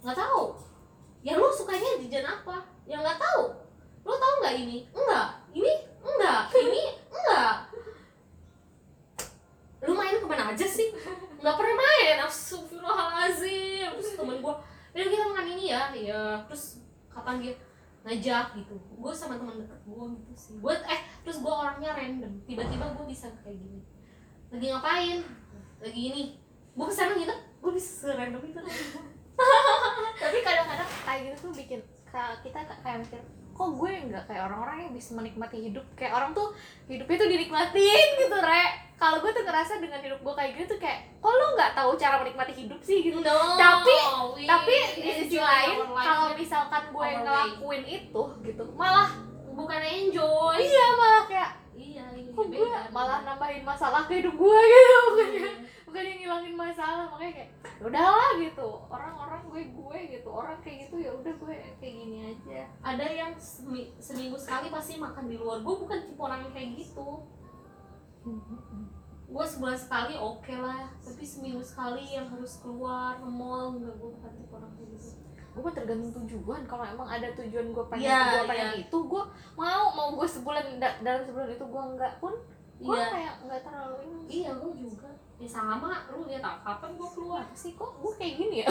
Nggak 0.04 0.20
tahu. 0.20 0.60
Ya 1.24 1.40
lu 1.40 1.48
sukanya 1.56 2.04
jajan 2.04 2.28
apa? 2.28 2.60
Ya 2.84 3.00
nggak 3.00 3.16
tahu. 3.16 3.56
Lu 4.04 4.12
tahu 4.20 4.34
nggak 4.44 4.56
ini? 4.60 4.84
Enggak. 4.92 5.40
Ini? 5.56 5.74
Enggak. 6.04 6.52
Ini? 6.52 6.84
Enggak 7.08 7.73
ke 10.24 10.28
mana 10.32 10.56
aja 10.56 10.64
sih? 10.64 10.90
Nggak 11.44 11.56
pernah 11.60 11.76
main. 11.76 12.18
Astagfirullahalazim 12.24 13.90
terus 14.00 14.16
temen 14.16 14.40
gua 14.40 14.56
udah 14.96 15.04
kita 15.04 15.24
makan 15.28 15.46
ini 15.52 15.66
ya. 15.70 15.84
Ya 15.92 16.22
terus 16.48 16.80
kapan 17.12 17.44
dia 17.44 17.54
ngajak 18.04 18.56
gitu. 18.60 18.76
Gue 18.96 19.12
sama 19.12 19.36
teman 19.36 19.60
deket 19.60 19.80
gue 19.84 20.06
gitu 20.24 20.34
sih. 20.36 20.56
Gue 20.60 20.76
eh 20.88 21.02
terus 21.24 21.40
gue 21.40 21.54
orangnya 21.54 21.92
random. 21.92 22.34
Tiba-tiba 22.44 22.86
gue 22.96 23.06
bisa 23.08 23.28
kayak 23.44 23.60
gini. 23.60 23.80
Lagi 24.52 24.66
ngapain? 24.72 25.20
Lagi 25.84 26.02
ini. 26.12 26.24
Gue 26.74 26.86
ke 26.88 26.96
sana 26.96 27.14
gitu 27.16 27.32
gue 27.34 27.72
bisa 27.72 28.12
random 28.16 28.44
itu. 28.44 28.60
Tapi 30.24 30.38
kadang-kadang 30.44 30.90
kayak 31.04 31.20
gitu 31.28 31.36
tuh 31.48 31.52
bikin 31.56 31.80
kita 32.44 32.60
ka- 32.62 32.82
kayak 32.86 33.02
mikir 33.02 33.22
kok 33.54 33.70
gue 33.72 33.92
nggak 34.10 34.24
kayak 34.26 34.50
orang-orang 34.50 34.78
yang 34.84 34.94
bisa 34.94 35.14
menikmati 35.14 35.58
hidup? 35.62 35.86
Kayak 35.94 36.18
orang 36.18 36.34
tuh 36.34 36.50
hidupnya 36.86 37.18
tuh 37.18 37.30
dinikmatin 37.30 38.08
gitu 38.18 38.38
re. 38.38 38.66
Kalau 38.98 39.20
gue 39.20 39.30
tuh 39.30 39.44
ngerasa 39.44 39.78
dengan 39.78 40.02
hidup 40.02 40.20
gue 40.20 40.34
kayak 40.34 40.50
gitu 40.56 40.74
tuh 40.74 40.80
kayak 40.82 41.00
kok 41.18 41.30
lo 41.30 41.46
nggak 41.54 41.72
tahu 41.74 41.92
cara 41.94 42.16
menikmati 42.18 42.54
hidup 42.56 42.80
sih? 42.82 43.00
gitu. 43.06 43.22
No, 43.22 43.54
Tapi- 43.54 44.02
we 44.34 44.44
tapi 44.44 44.76
di 44.98 45.12
sisi 45.22 45.38
lain 45.38 45.86
kalau 45.86 46.34
misalkan 46.34 46.84
gue 46.90 47.08
ngelakuin 47.22 47.84
itu 47.86 48.24
gitu 48.42 48.64
malah 48.74 49.10
bukan 49.54 49.82
enjoy. 49.82 50.58
Iya 50.58 50.88
malah 50.98 51.24
kayak 51.30 51.52
iya 51.74 52.06
iya 52.10 52.30
kok 52.32 52.46
gue 52.50 52.68
malah 52.90 53.22
nambahin 53.22 53.62
masalah 53.62 54.10
ke 54.10 54.18
hidup 54.18 54.34
gue? 54.34 54.62
Gitu. 54.74 55.00
Iya. 55.38 55.52
Bukan 55.94 56.10
yang 56.10 56.20
ngilangin 56.26 56.56
masalah 56.58 57.06
makanya 57.06 57.34
kayak 57.38 57.50
"Ya 57.78 57.84
udahlah 57.86 58.32
gitu. 58.42 58.70
Orang-orang 58.90 59.42
gue 59.46 59.62
gue 59.70 60.00
gitu. 60.10 60.26
Orang 60.26 60.58
kayak 60.58 60.90
gitu 60.90 60.96
ya 60.98 61.14
udah 61.14 61.30
gue 61.30 61.54
kayak 61.78 61.94
gini 61.94 62.34
aja. 62.34 62.66
Ada 62.82 63.06
yang 63.06 63.32
semi- 63.38 63.94
seminggu 64.02 64.34
sekali 64.34 64.74
pasti 64.74 64.98
makan 64.98 65.30
di 65.30 65.38
luar. 65.38 65.62
Gue 65.62 65.76
bukan 65.78 66.02
tipe 66.02 66.18
orang 66.18 66.50
yang 66.50 66.54
kayak 66.58 66.82
gitu. 66.82 67.22
Gue 69.24 69.46
sebulan 69.46 69.78
sekali 69.78 70.18
oke 70.18 70.54
lah. 70.58 70.90
Tapi 70.98 71.22
seminggu 71.22 71.62
sekali 71.62 72.10
yang 72.10 72.26
harus 72.26 72.58
keluar 72.58 73.14
ke 73.14 73.30
mall 73.30 73.78
nggak 73.78 73.94
gue 73.94 74.10
bukan 74.18 74.32
tipe 74.34 74.50
orang 74.50 74.74
kayak 74.74 74.90
gitu. 74.98 75.10
Gue 75.54 75.62
mah 75.62 75.76
tergantung 75.78 76.14
tujuan. 76.26 76.62
Kalau 76.66 76.86
emang 76.90 77.06
ada 77.06 77.30
tujuan 77.38 77.70
gue 77.70 77.86
pengen 77.88 78.10
Iya, 78.10 78.22
gue 78.34 78.42
pengen 78.50 78.70
itu 78.82 78.98
gue 78.98 79.24
mau. 79.54 79.86
Mau 79.94 80.10
gue 80.18 80.26
sebulan 80.26 80.82
da- 80.82 80.98
dalam 81.06 81.22
sebulan 81.22 81.54
itu 81.54 81.66
gue 81.70 81.84
enggak 81.94 82.18
pun 82.18 82.34
gue 82.82 82.98
iya. 82.98 83.14
kayak 83.14 83.34
nggak 83.46 83.62
terlalu 83.62 83.98
ini. 84.02 84.20
Iya 84.42 84.52
gue 84.58 84.74
juga 84.76 85.14
ya 85.38 85.50
sama 85.50 86.06
lu 86.08 86.24
lihat 86.26 86.40
ah, 86.40 86.56
kapan 86.62 86.94
gue 86.94 87.10
keluar? 87.10 87.44
Sih 87.52 87.74
kok 87.74 87.90
gue 87.98 88.12
kayak 88.16 88.34
gini 88.38 88.56
ya? 88.64 88.68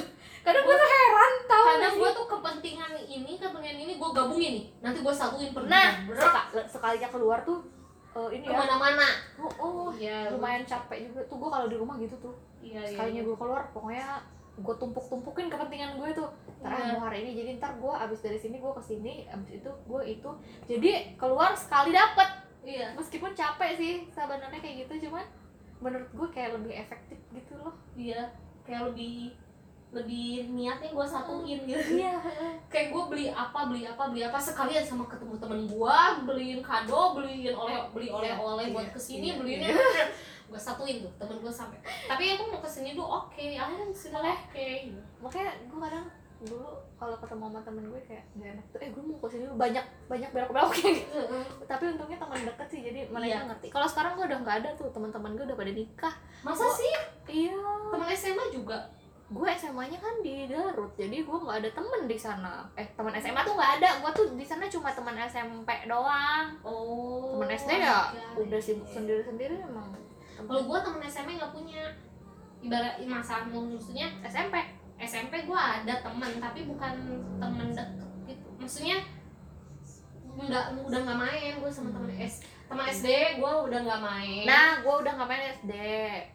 Kadang 0.46 0.62
gue 0.62 0.74
tuh 0.74 0.88
heran 0.88 1.32
tau 1.44 1.64
kadang 1.66 1.94
gue 1.98 2.06
sih? 2.06 2.16
tuh 2.16 2.26
kepentingan 2.30 2.90
ini 3.02 3.32
kepentingan 3.34 3.78
ini 3.82 3.92
gue 3.98 4.10
gabungin 4.10 4.52
nih. 4.58 4.66
Nanti 4.78 4.98
gue 5.02 5.14
satuin 5.14 5.50
nah 5.66 6.06
Berak, 6.06 6.22
seka- 6.22 6.68
sekalinya 6.70 7.08
keluar 7.10 7.42
tuh 7.42 7.58
eh, 8.14 8.28
ini 8.38 8.46
ya. 8.46 8.54
Ke 8.54 8.58
mana-mana. 8.58 9.08
Oh, 9.38 9.52
oh 9.58 9.88
iya 9.92 10.30
lumayan 10.30 10.62
capek 10.62 11.10
juga 11.10 11.20
tuh 11.26 11.36
gue 11.36 11.50
kalau 11.50 11.66
di 11.66 11.76
rumah 11.76 11.98
gitu 11.98 12.14
tuh. 12.18 12.34
Iya 12.62 12.80
iya 12.80 12.90
sekalinya 12.94 13.22
gue 13.22 13.36
keluar 13.36 13.62
pokoknya 13.70 14.08
gue 14.56 14.74
tumpuk-tumpukin 14.80 15.52
kepentingan 15.52 16.00
gue 16.00 16.08
tuh 16.16 16.32
ntar 16.64 16.72
Iya. 16.72 16.96
mau 16.96 17.04
hari 17.04 17.22
ini 17.22 17.36
jadi 17.36 17.50
ntar 17.60 17.76
gue 17.76 17.92
abis 17.92 18.24
dari 18.24 18.38
sini 18.40 18.56
gue 18.56 18.72
ke 18.72 18.80
sini 18.80 19.28
abis 19.28 19.60
itu 19.60 19.68
gue 19.68 20.00
itu 20.02 20.30
jadi 20.64 20.90
keluar 21.14 21.52
sekali 21.52 21.92
dapet. 21.92 22.28
Iya. 22.64 22.94
Meskipun 22.96 23.30
capek 23.30 23.70
sih 23.76 23.94
sebenarnya 24.08 24.58
kayak 24.58 24.86
gitu 24.86 25.06
cuman 25.06 25.26
menurut 25.82 26.08
gue 26.12 26.28
kayak 26.32 26.56
lebih 26.56 26.72
efektif 26.76 27.18
gitu 27.32 27.52
loh. 27.58 27.74
Iya 27.96 28.32
kayak 28.66 28.92
lebih 28.92 29.32
lebih 29.94 30.50
niatnya 30.52 30.90
gue 30.92 31.06
satuin 31.06 31.60
gitu. 31.64 32.02
Iya 32.02 32.18
kayak 32.72 32.92
gue 32.92 33.02
beli 33.08 33.26
apa 33.30 33.70
beli 33.70 33.86
apa 33.86 34.02
beli 34.10 34.22
apa 34.26 34.36
sekalian 34.36 34.84
sama 34.84 35.06
ketemu 35.06 35.38
temen 35.38 35.60
gue 35.64 35.98
beliin 36.26 36.60
kado 36.60 37.16
beliin 37.16 37.54
oleh 37.54 37.78
beli 37.94 38.08
oleh 38.10 38.32
oleh 38.34 38.66
buat 38.74 38.90
Iya, 38.90 38.94
ke 38.94 39.00
sini 39.00 39.26
iya, 39.32 39.38
beliin 39.38 39.60
iya. 39.64 39.74
gue 40.50 40.60
satuin 40.60 41.02
tuh 41.02 41.12
temen 41.18 41.38
gue 41.42 41.52
sampai. 41.52 41.78
Tapi 41.84 42.24
aku 42.38 42.42
mau 42.50 42.60
ke 42.62 42.70
sini 42.70 42.94
tuh 42.94 43.06
oke 43.06 43.46
akhirnya 43.56 43.86
ke 43.90 43.98
sini 43.98 44.14
oke. 44.14 44.68
Makanya 45.22 45.50
gue 45.66 45.78
kadang 45.78 46.06
dulu 46.44 46.70
kalau 46.96 47.16
ketemu 47.16 47.44
sama 47.46 47.60
temen 47.60 47.84
gue 47.86 48.00
kayak 48.02 48.24
gak 48.34 48.50
enak 48.52 48.66
tuh. 48.72 48.78
Eh 48.80 48.88
gue 48.88 49.02
mau 49.02 49.18
ke 49.18 49.28
sini 49.28 49.44
dulu. 49.44 49.54
Banyak 49.56 49.84
banyak 50.06 50.30
belok 50.32 50.50
belok 50.50 50.70
kayak 50.72 50.94
gitu. 50.96 51.20
Tapi 51.62 51.84
untungnya 51.92 52.16
teman 52.16 52.40
deket 52.42 52.66
sih 52.66 52.80
jadi 52.82 53.00
mereka 53.06 53.28
Iya. 53.28 53.40
ngerti. 53.46 53.66
Kalau 53.68 53.84
sekarang 53.84 54.12
gue 54.14 54.24
udah 54.24 54.38
nggak 54.40 54.56
ada 54.60 54.70
tuh. 54.72 54.88
Teman-teman 54.88 55.30
gue 55.32 55.44
udah 55.44 55.56
pada 55.56 55.72
nikah. 55.72 56.14
Masa 56.40 56.64
Gua- 56.64 56.72
sih? 56.74 56.94
Iya. 57.28 57.60
Temen 57.92 58.08
SMA 58.10 58.44
juga? 58.48 58.78
Gue 59.26 59.48
SMA-nya 59.50 59.98
kan 59.98 60.14
di 60.20 60.46
Garut 60.46 60.94
jadi 60.94 61.18
gue 61.20 61.36
nggak 61.36 61.58
ada 61.58 61.70
temen 61.70 62.02
di 62.06 62.14
sana. 62.16 62.64
Eh 62.72 62.86
teman 62.94 63.12
SMA 63.12 63.40
tuh 63.42 63.52
nggak 63.52 63.72
ada. 63.76 63.88
Gue 64.00 64.10
tuh 64.12 64.26
di 64.32 64.46
sana 64.46 64.64
cuma 64.64 64.88
teman 64.88 65.18
SMP 65.20 65.68
doang. 65.84 66.46
Oh 66.62 67.36
temen 67.36 67.50
SD 67.52 67.70
ya 67.76 68.08
oke. 68.08 68.46
udah 68.46 68.60
sibuk 68.62 68.86
sendiri 68.86 69.20
sendiri 69.20 69.58
emang. 69.58 69.92
Kalau 70.38 70.62
gue 70.64 70.78
temen 70.80 71.02
SMA 71.04 71.36
nggak 71.36 71.52
punya. 71.52 71.84
Ibarat 72.56 72.96
masalah 73.04 73.44
maksudnya 73.46 74.08
SMP 74.24 74.56
SMP 74.98 75.44
gue 75.44 75.56
ada 75.58 75.94
temen 75.98 76.32
tapi 76.36 76.64
bukan 76.64 76.92
temen 77.36 77.68
deket 77.70 78.10
gitu. 78.26 78.48
Maksudnya 78.56 78.98
nggak 80.36 80.64
udah 80.82 81.00
nggak 81.02 81.18
main 81.18 81.52
gue 81.56 81.70
sama 81.70 81.88
temen 81.90 82.12
S 82.14 82.44
teman 82.66 82.84
SD 82.84 83.08
gue 83.36 83.52
udah 83.62 83.78
nggak 83.78 84.02
main. 84.02 84.44
Nah 84.44 84.68
gue 84.78 84.94
udah 84.96 85.12
nggak 85.14 85.28
main 85.28 85.44
SD 85.54 85.72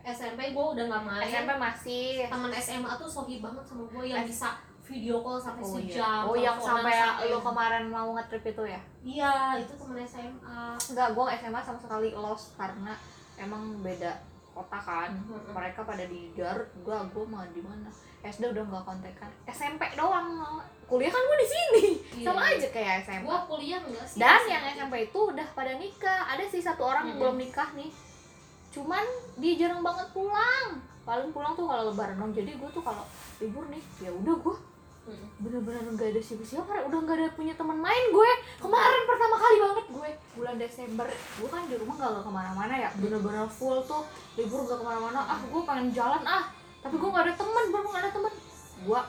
SMP 0.03 0.39
gue 0.51 0.65
udah 0.74 0.86
nggak 0.88 1.03
main. 1.03 1.24
SMP 1.24 1.51
masih. 1.53 2.08
Teman 2.25 2.51
SMA 2.51 2.91
tuh 2.96 3.06
sohib 3.06 3.39
banget 3.39 3.63
sama 3.63 3.84
gue 3.86 4.03
yang 4.06 4.24
S- 4.24 4.30
bisa 4.32 4.50
video 4.82 5.22
call 5.22 5.38
sampai 5.38 5.62
Oh, 5.62 5.70
iya. 5.72 5.94
sejam 5.94 6.22
oh 6.25 6.36
yang 6.36 6.58
sampai 6.58 6.96
lo 7.25 7.39
kemarin 7.39 7.86
mau 7.88 8.12
nge-trip 8.12 8.44
itu 8.46 8.63
ya? 8.65 8.82
Iya 9.01 9.34
itu 9.58 9.74
temen 9.74 10.01
SMA 10.01 10.60
Enggak, 10.75 11.08
gue 11.13 11.25
SMA 11.34 11.60
sama 11.62 11.80
sekali 11.80 12.10
lost 12.12 12.56
karena 12.56 12.91
emang 13.38 13.80
beda 13.80 14.12
kota 14.51 14.77
kan. 14.77 15.10
Mereka 15.48 15.79
pada 15.81 16.03
di 16.03 16.31
Garut, 16.31 16.70
gue 16.77 16.98
gue 17.10 17.25
mah 17.25 17.43
di 17.50 17.62
mana? 17.62 17.89
SD 18.22 18.53
udah 18.53 18.63
nggak 18.63 18.84
kontekan. 18.86 19.31
SMP 19.48 19.81
doang. 19.96 20.62
Kuliah 20.86 21.10
kan 21.10 21.22
gue 21.22 21.38
di 21.39 21.50
sini. 21.50 21.86
Iya. 22.22 22.25
Sama 22.29 22.41
aja 22.46 22.67
kayak 22.70 22.93
SMA. 23.01 23.24
gue 23.24 23.38
kuliah 23.48 23.79
enggak 23.79 24.05
sih 24.05 24.20
Dan 24.20 24.38
SMP. 24.38 24.51
yang 24.51 24.63
SMP 24.70 24.96
itu 25.08 25.20
udah 25.25 25.48
pada 25.51 25.74
nikah. 25.74 26.22
Ada 26.29 26.43
sih 26.46 26.62
satu 26.62 26.81
orang 26.84 27.10
yang 27.10 27.17
belum 27.17 27.36
nikah 27.36 27.72
nih. 27.74 27.89
Cuman 28.70 29.03
dia 29.36 29.53
jarang 29.58 29.81
banget 29.81 30.08
pulang. 30.12 30.70
Paling 31.01 31.34
pulang 31.34 31.55
tuh 31.55 31.65
kalau 31.65 31.89
lebaran 31.89 32.15
dong. 32.15 32.31
Jadi 32.31 32.55
gue 32.55 32.70
tuh 32.70 32.84
kalau 32.86 33.01
libur 33.41 33.65
nih, 33.67 33.81
ya 34.00 34.12
udah 34.13 34.36
gue 34.38 34.55
Mm-mm. 34.55 34.70
Bener-bener 35.41 35.81
nggak 35.98 36.13
ada 36.13 36.22
siapa-siapa 36.22 36.86
udah 36.86 37.00
nggak 37.01 37.17
ada 37.17 37.27
punya 37.34 37.53
teman 37.58 37.77
main 37.81 38.03
gue. 38.13 38.31
Kemarin 38.62 39.03
pertama 39.10 39.36
kali 39.36 39.58
banget 39.58 39.86
gue 39.89 40.10
bulan 40.38 40.55
Desember. 40.62 41.08
Gue 41.41 41.50
kan 41.50 41.65
di 41.65 41.75
rumah 41.75 41.96
nggak 41.98 42.22
ke 42.22 42.31
mana-mana 42.31 42.74
ya. 42.77 42.89
Bener-bener 43.01 43.50
full 43.50 43.81
tuh. 43.84 44.05
Libur 44.38 44.62
nggak 44.63 44.77
ke 44.77 44.86
mana-mana. 44.86 45.20
Ah 45.25 45.39
gue 45.41 45.62
pengen 45.65 45.89
jalan 45.89 46.22
ah. 46.24 46.46
Tapi 46.81 46.96
gue 46.98 47.10
nggak 47.10 47.25
ada 47.27 47.34
teman 47.34 47.63
baru 47.74 47.88
nggak 47.89 48.03
ada 48.05 48.12
teman. 48.13 48.34
Gue 48.86 49.01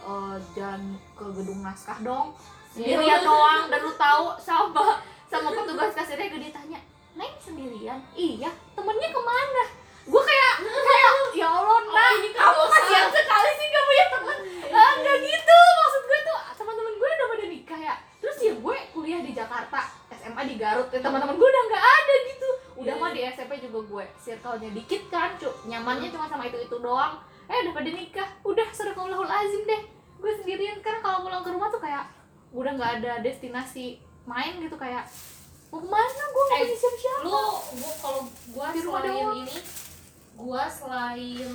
eh, 0.00 0.36
jalan 0.54 0.82
ke 1.18 1.24
gedung 1.34 1.60
naskah 1.60 1.98
dong. 2.00 2.26
Sendirian 2.70 3.26
doang 3.26 3.66
dan 3.66 3.80
lu 3.82 3.92
tahu 3.98 4.38
sama 4.38 5.02
sama 5.26 5.50
petugas 5.50 5.90
kasirnya 5.90 6.30
gue 6.30 6.42
ditanya 6.46 6.78
Neng 7.18 7.34
sendirian? 7.42 7.98
Iya 8.14 8.50
temennya 8.78 9.10
ke 9.10 9.20
mana 9.20 9.64
gue 10.00 10.22
kayak 10.22 10.54
kayak 10.64 11.12
ya 11.36 11.46
Allah 11.46 11.78
nah 11.84 12.10
ini 12.16 12.30
kamu 12.32 12.56
dosa. 12.56 12.72
kasihan 12.72 13.06
sekali 13.12 13.50
sih 13.52 13.66
gak 13.68 13.84
punya 13.84 14.06
temen 14.08 14.38
ah 14.72 14.92
nggak 14.96 15.16
gitu 15.20 15.58
maksud 15.76 16.02
gue 16.02 16.20
tuh 16.24 16.38
teman-teman 16.56 16.92
gue 16.96 17.08
udah 17.10 17.26
pada 17.28 17.44
nikah 17.46 17.80
ya 17.80 17.94
terus 18.18 18.38
ya 18.40 18.52
gue 18.56 18.76
kuliah 18.90 19.20
di 19.20 19.32
Jakarta 19.34 19.78
SMA 20.10 20.42
di 20.46 20.56
Garut 20.56 20.88
dan 20.88 21.00
teman-teman 21.04 21.34
gue 21.36 21.48
udah 21.50 21.64
nggak 21.68 21.84
ada 21.84 22.14
gitu 22.26 22.48
udah 22.80 22.94
Iya. 22.96 23.02
mah 23.02 23.10
di 23.12 23.20
SMP 23.28 23.52
juga 23.60 23.78
gue 23.84 24.04
circle-nya 24.52 24.74
dikit 24.74 25.02
kan 25.08 25.30
cu 25.36 25.46
nyamannya 25.64 26.10
cuma 26.10 26.26
sama 26.26 26.42
itu 26.44 26.58
itu 26.58 26.76
doang. 26.76 27.14
Eh 27.46 27.62
udah 27.62 27.72
pada 27.72 27.86
nikah 27.88 28.28
udah 28.42 28.66
sadaqallahul 28.68 29.30
azim 29.30 29.62
deh. 29.64 29.82
Gue 30.18 30.32
sendirian 30.34 30.82
karena 30.82 30.98
kalau 30.98 31.22
pulang 31.22 31.40
ke 31.40 31.50
rumah 31.50 31.70
tuh 31.70 31.78
kayak 31.78 32.10
udah 32.50 32.74
nggak 32.74 32.92
ada 32.98 33.12
destinasi 33.20 33.96
main 34.24 34.58
gitu 34.58 34.74
kayak 34.74 35.06
mau 35.70 35.78
ke 35.78 35.86
mana 35.88 36.02
gue 36.26 36.42
nggak 36.44 36.58
Eh, 36.58 36.66
punya 36.66 36.76
siapa-siapa. 36.76 37.22
lu 37.22 37.38
gua 37.78 37.92
kalau 37.96 38.20
rumah 38.74 39.00
selain 39.00 39.14
doang. 39.14 39.38
ini 39.38 39.56
gua 40.34 40.62
selain 40.66 41.50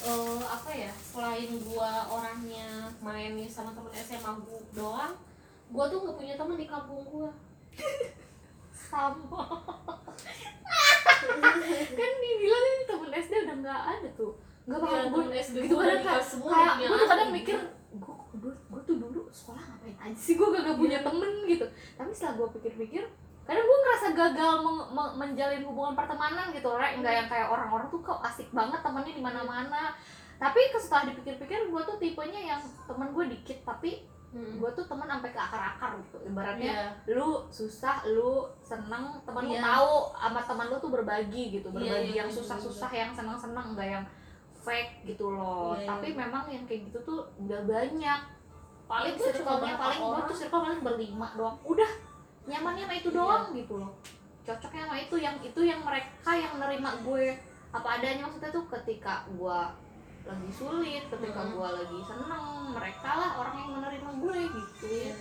eh, 0.00 0.40
apa 0.40 0.70
ya 0.70 0.92
selain 0.94 1.50
gua 1.60 1.90
orangnya 2.06 2.70
main 3.00 3.34
sama 3.44 3.74
temen 3.74 3.90
SMA 3.92 4.30
gua 4.40 4.60
doang 4.70 5.12
gua 5.68 5.84
tuh 5.90 5.98
nggak 6.00 6.16
punya 6.16 6.34
temen 6.38 6.54
di 6.54 6.66
kampung 6.66 7.02
gua 7.04 7.30
sama. 8.90 9.42
Kan 11.98 12.10
dibilang 12.18 12.64
ini 12.66 12.84
temen 12.84 13.10
SD 13.12 13.32
udah 13.46 13.56
nggak 13.62 13.80
ada 13.96 14.08
tuh. 14.18 14.32
Nggak 14.66 14.78
bakal 14.82 14.98
Iya, 14.98 15.08
gue 15.08 15.24
SD 15.40 15.56
gitu 15.66 15.74
kadang 15.74 15.98
nikah 15.98 16.14
kayak 16.14 16.24
semua 16.26 16.50
kayak 16.52 16.74
gue 16.78 16.96
tuh 16.96 17.08
kadang 17.08 17.28
ada 17.28 17.34
mikir 17.34 17.58
gue 17.90 18.14
gue 18.40 18.52
gue 18.54 18.80
tuh 18.86 18.96
dulu 18.98 19.20
sekolah 19.30 19.62
ngapain 19.62 19.96
aja 19.98 20.18
sih? 20.18 20.34
Gue 20.38 20.48
gak, 20.52 20.76
punya 20.78 20.98
temen 21.02 21.30
gitu. 21.46 21.66
Tapi 21.96 22.10
setelah 22.10 22.34
gue 22.38 22.48
pikir-pikir 22.60 23.04
kadang 23.46 23.64
gue 23.66 23.78
ngerasa 23.82 24.08
gagal 24.14 24.54
meng- 24.62 24.90
meng- 24.94 25.14
menjalin 25.18 25.62
hubungan 25.66 25.94
pertemanan 25.98 26.54
gitu 26.54 26.70
rek. 26.74 26.98
Nggak 27.02 27.14
yang 27.14 27.28
kayak 27.28 27.48
orang-orang 27.50 27.86
tuh 27.90 28.00
kok 28.02 28.22
asik 28.22 28.48
banget 28.50 28.78
temennya 28.82 29.14
di 29.14 29.22
mana-mana. 29.22 29.94
Tapi 30.38 30.60
ke- 30.70 30.80
setelah 30.80 31.10
dipikir-pikir 31.10 31.68
gue 31.68 31.82
tuh 31.84 31.96
tipenya 31.98 32.56
yang 32.56 32.60
temen 32.86 33.10
gue 33.10 33.24
dikit 33.28 33.58
tapi 33.66 34.06
Hmm. 34.30 34.62
gue 34.62 34.70
tuh 34.78 34.86
temen 34.86 35.10
sampai 35.10 35.30
ke 35.34 35.40
akar-akar 35.42 35.90
gitu. 36.06 36.16
Ibaratnya 36.22 36.94
Iya. 37.02 37.18
lu 37.18 37.42
susah 37.50 38.06
lu 38.06 38.46
seneng 38.62 39.18
temen 39.26 39.42
lu 39.42 39.58
Iya. 39.58 39.62
tahu 39.66 39.92
sama 40.14 40.40
temen 40.46 40.66
lu 40.70 40.76
tuh 40.78 40.90
berbagi 40.94 41.44
gitu. 41.58 41.66
Iya, 41.66 41.74
berbagi 41.74 42.12
iya, 42.14 42.18
yang 42.22 42.30
iya, 42.30 42.36
susah-susah 42.38 42.90
yang 42.94 43.10
seneng-seneng 43.10 43.74
enggak 43.74 43.88
yang 43.98 44.04
fake 44.62 45.02
gitu 45.02 45.34
loh. 45.34 45.74
Iya. 45.74 45.88
tapi 45.88 46.14
memang 46.14 46.46
yang 46.46 46.62
kayak 46.62 46.86
gitu 46.86 46.98
tuh 47.02 47.20
udah 47.42 47.60
banyak. 47.66 48.20
Paling 48.86 49.14
cuma 49.18 49.26
circle-nya 49.34 49.74
paling 49.78 49.98
gue 49.98 50.22
tuh 50.30 50.36
circle 50.46 50.62
paling 50.62 50.82
berlima 50.86 51.28
doang. 51.34 51.58
Udah 51.66 51.90
nyamannya 52.46 52.86
sama 52.86 52.94
itu 52.94 53.10
doang 53.10 53.44
gitu 53.50 53.74
loh. 53.82 53.90
Cocoknya 54.46 54.82
sama 54.86 54.96
itu 54.98 55.16
yang 55.18 55.36
itu 55.42 55.60
yang 55.62 55.82
mereka 55.82 56.30
yang 56.38 56.54
nerima 56.58 56.94
gue 57.02 57.34
apa 57.74 57.88
adanya. 57.98 58.30
Maksudnya 58.30 58.54
tuh 58.54 58.66
ketika 58.78 59.26
gue 59.26 59.58
lagi 60.22 60.50
sulit 60.50 61.02
ketika 61.06 61.40
Mhm. 61.40 61.50
gue 61.52 61.68
lagi 61.74 61.98
seneng 62.02 62.44
mereka 62.70 63.10
lah 63.12 63.30
orang 63.36 63.54
yang 63.56 63.70
menerima 63.74 64.10
gue 64.16 64.38
gitu 64.46 64.84
Iya. 64.86 65.14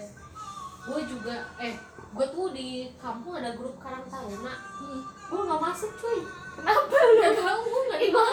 Gue 0.81 1.01
juga, 1.03 1.35
eh, 1.57 1.75
gue 2.09 2.25
tuh 2.25 2.49
di 2.49 2.67
kampung 2.95 3.35
ada 3.35 3.51
grup 3.51 3.75
Karang 3.77 4.01
Taruna. 4.03 4.55
Hmm. 4.73 4.99
Gue 5.27 5.41
nggak 5.41 5.61
masuk 5.61 5.91
cuy. 5.93 6.19
kenapa 6.51 6.91
Gak 6.91 7.33
tau 7.37 7.59
gue 7.61 7.81
nggak 7.85 7.99
di 8.01 8.07
gue 8.09 8.25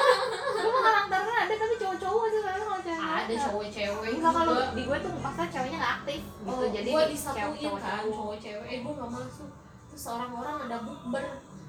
mah 0.66 0.82
karakternya 0.82 1.36
ada 1.38 1.54
tapi 1.56 1.74
cowok-cowok 1.76 2.22
aja 2.24 2.38
kan 2.40 2.58
kalau 2.60 2.80
cewek 2.80 3.06
Ada 3.06 3.34
cowok-cewek 3.40 4.10
enggak 4.12 4.32
kalau 4.32 4.54
di 4.68 4.82
gue 4.82 4.98
tuh 4.98 5.12
maksudnya 5.16 5.48
ceweknya 5.48 5.78
nggak 5.78 5.94
aktif 5.96 6.20
gitu 6.24 6.50
Oh, 6.50 6.66
jadi 6.66 6.88
gue 6.88 7.02
di 7.02 7.12
disatuin 7.12 7.54
cewek- 7.56 7.78
kan 7.80 8.02
cowok-cewek. 8.04 8.66
Eh, 8.68 8.78
gue 8.80 8.92
nggak 8.92 9.10
masuk. 9.12 9.50
Terus 9.88 10.04
orang-orang 10.08 10.56
ada 10.60 10.76
bukber. 10.80 11.24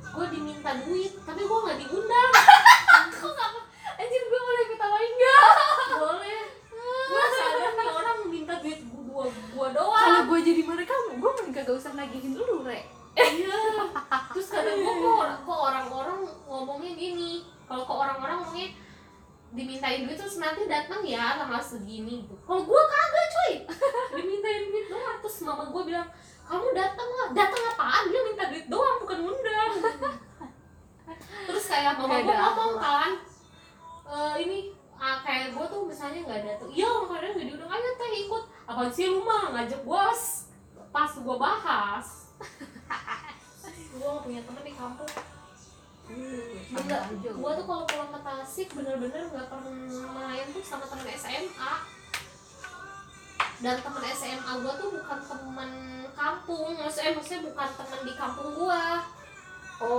Gue 0.07 0.25
diminta 0.29 0.71
duit, 0.79 1.13
tapi 1.21 1.41
gue 1.43 1.57
nggak 1.59 1.77
diundang. 1.79 2.31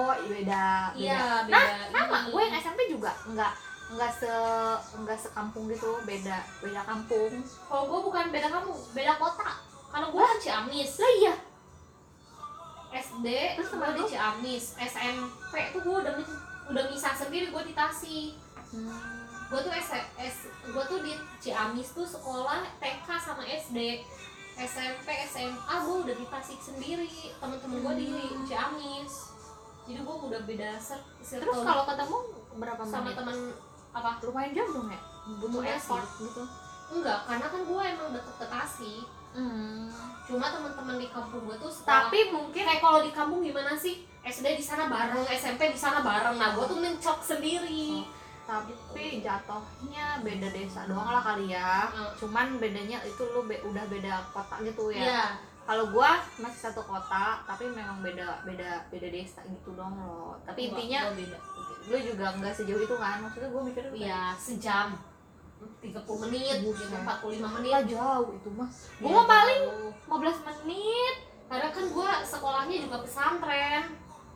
Oh 0.08 0.16
iya 0.16 0.28
beda 0.32 0.40
beda 0.40 0.64
iya 0.96 1.20
nah 1.52 1.64
beda 1.68 2.00
sama 2.00 2.18
gue 2.32 2.40
yang 2.40 2.54
SMP 2.56 2.80
juga 2.88 3.12
nggak 3.28 3.52
nggak 3.88 4.12
se 4.12 4.32
nggak 5.00 5.16
sekampung 5.16 5.64
gitu 5.72 5.96
beda 6.04 6.44
beda 6.60 6.80
kampung. 6.84 7.40
Kalau 7.40 7.84
gue 7.88 8.00
bukan 8.04 8.24
beda 8.28 8.48
kamu 8.52 8.72
beda 8.92 9.16
kota. 9.16 9.50
Kalau 9.88 10.12
gue 10.12 10.20
kan 10.20 10.38
Ciamis. 10.44 11.00
Lah 11.00 11.12
iya. 11.16 11.34
SD 12.88 13.26
Terus 13.56 13.70
gue 13.72 13.90
di? 13.96 14.02
Ciamis. 14.12 14.64
SMP 14.76 15.52
tuh 15.72 15.80
gue 15.80 15.96
udah 16.04 16.14
udah 16.68 16.84
misah 16.92 17.16
sendiri 17.16 17.48
gue 17.48 17.62
di 17.64 17.72
Tasik. 17.72 18.36
Hmm. 18.68 19.24
gue 19.48 19.60
tuh 19.64 19.72
S, 19.72 19.96
S 20.20 20.36
gue 20.68 20.84
tuh 20.84 21.00
di 21.00 21.16
Ciamis 21.40 21.96
tuh 21.96 22.04
sekolah 22.04 22.68
TK 22.84 23.08
sama 23.16 23.40
SD 23.48 24.04
SMP 24.60 25.08
SMA 25.24 25.74
gue 25.80 25.96
udah 26.04 26.12
di 26.20 26.26
Tasik 26.28 26.60
sendiri. 26.60 27.32
Temen-temen 27.40 27.80
gue 27.80 27.94
di 27.96 28.06
Hmm. 28.12 28.44
Ciamis 28.44 29.37
jadi 29.88 30.00
gue 30.00 30.16
udah 30.28 30.40
beda 30.44 30.68
circle 30.76 31.40
terus 31.40 31.58
kalau 31.64 31.82
ketemu 31.84 32.16
berapa 32.54 32.82
sama 32.84 33.08
menit? 33.08 33.16
temen 33.16 33.36
apa? 33.88 34.10
Lumayan 34.20 34.52
jauh 34.52 34.70
dong 34.70 34.88
ya? 34.88 35.00
Butuh 35.40 35.62
effort 35.64 36.08
gitu. 36.18 36.42
Enggak 36.88 37.18
karena 37.24 37.46
kan 37.46 37.60
gue 37.64 37.82
emang 37.82 38.08
deket 38.12 38.34
ke 38.36 38.46
Tasik. 38.46 39.04
Hmm. 39.28 39.92
cuma 40.24 40.48
temen-temen 40.48 40.96
di 40.98 41.08
kampung 41.08 41.44
gue 41.44 41.56
tuh 41.56 41.68
sekolah 41.68 42.08
tapi 42.08 42.32
mungkin 42.32 42.64
kayak 42.64 42.80
kalau 42.80 43.00
di 43.00 43.12
kampung 43.12 43.40
gimana 43.40 43.72
sih? 43.72 44.04
SD 44.20 44.56
di 44.56 44.64
sana 44.64 44.88
bareng 44.88 45.24
SMP 45.26 45.68
di 45.68 45.78
sana 45.78 46.00
bareng. 46.00 46.36
Nah 46.36 46.52
gue 46.52 46.64
tuh 46.64 46.76
mencok 46.76 47.18
sendiri. 47.22 48.04
Tapi 48.44 48.72
jatuhnya 49.20 50.20
beda 50.20 50.48
desa 50.48 50.84
doang 50.84 51.08
lah 51.08 51.20
kali 51.22 51.52
ya. 51.52 51.88
Hmm. 51.88 52.12
cuman 52.16 52.56
bedanya 52.56 53.00
itu 53.04 53.20
lu 53.26 53.44
be- 53.44 53.60
udah 53.62 53.84
beda 53.84 54.24
kota 54.32 54.56
gitu 54.60 54.88
ya. 54.90 55.00
Iya. 55.00 55.24
Kalau 55.68 55.84
gua 55.90 56.10
masih 56.36 56.60
satu 56.64 56.80
kota 56.80 57.44
tapi 57.44 57.68
memang 57.68 58.00
beda 58.00 58.40
beda 58.42 58.88
beda 58.88 59.08
desa 59.08 59.44
gitu 59.44 59.76
dong 59.76 59.92
loh 59.94 60.32
tapi 60.42 60.66
Gua- 60.66 60.72
intinya 60.74 61.00
gua 61.04 61.14
beda. 61.14 61.38
lu 61.84 61.96
juga 62.02 62.26
nggak 62.34 62.54
sejauh 62.54 62.80
itu 62.80 62.96
kan 62.96 63.16
maksudnya 63.20 63.48
gua 63.48 63.62
mikirnya 63.62 63.90
kayak, 63.90 64.00
Iya, 64.02 64.22
sejam. 64.34 64.88
30 65.58 65.90
menit, 66.22 66.62
Buset. 66.62 66.86
45 66.86 67.50
menit. 67.52 67.72
"Lah, 67.72 67.82
jauh 67.84 68.28
itu 68.30 68.48
mah 68.48 68.68
gua 68.96 69.04
Iya, 69.04 69.12
mah 69.12 69.26
paling 69.26 69.62
jauh. 69.66 69.92
15 70.08 70.38
menit 70.62 71.14
Karena 71.44 71.68
kan 71.68 71.84
gua 71.88 72.10
sekolahnya 72.22 72.76
juga 72.78 72.96
pesantren. 73.00 73.84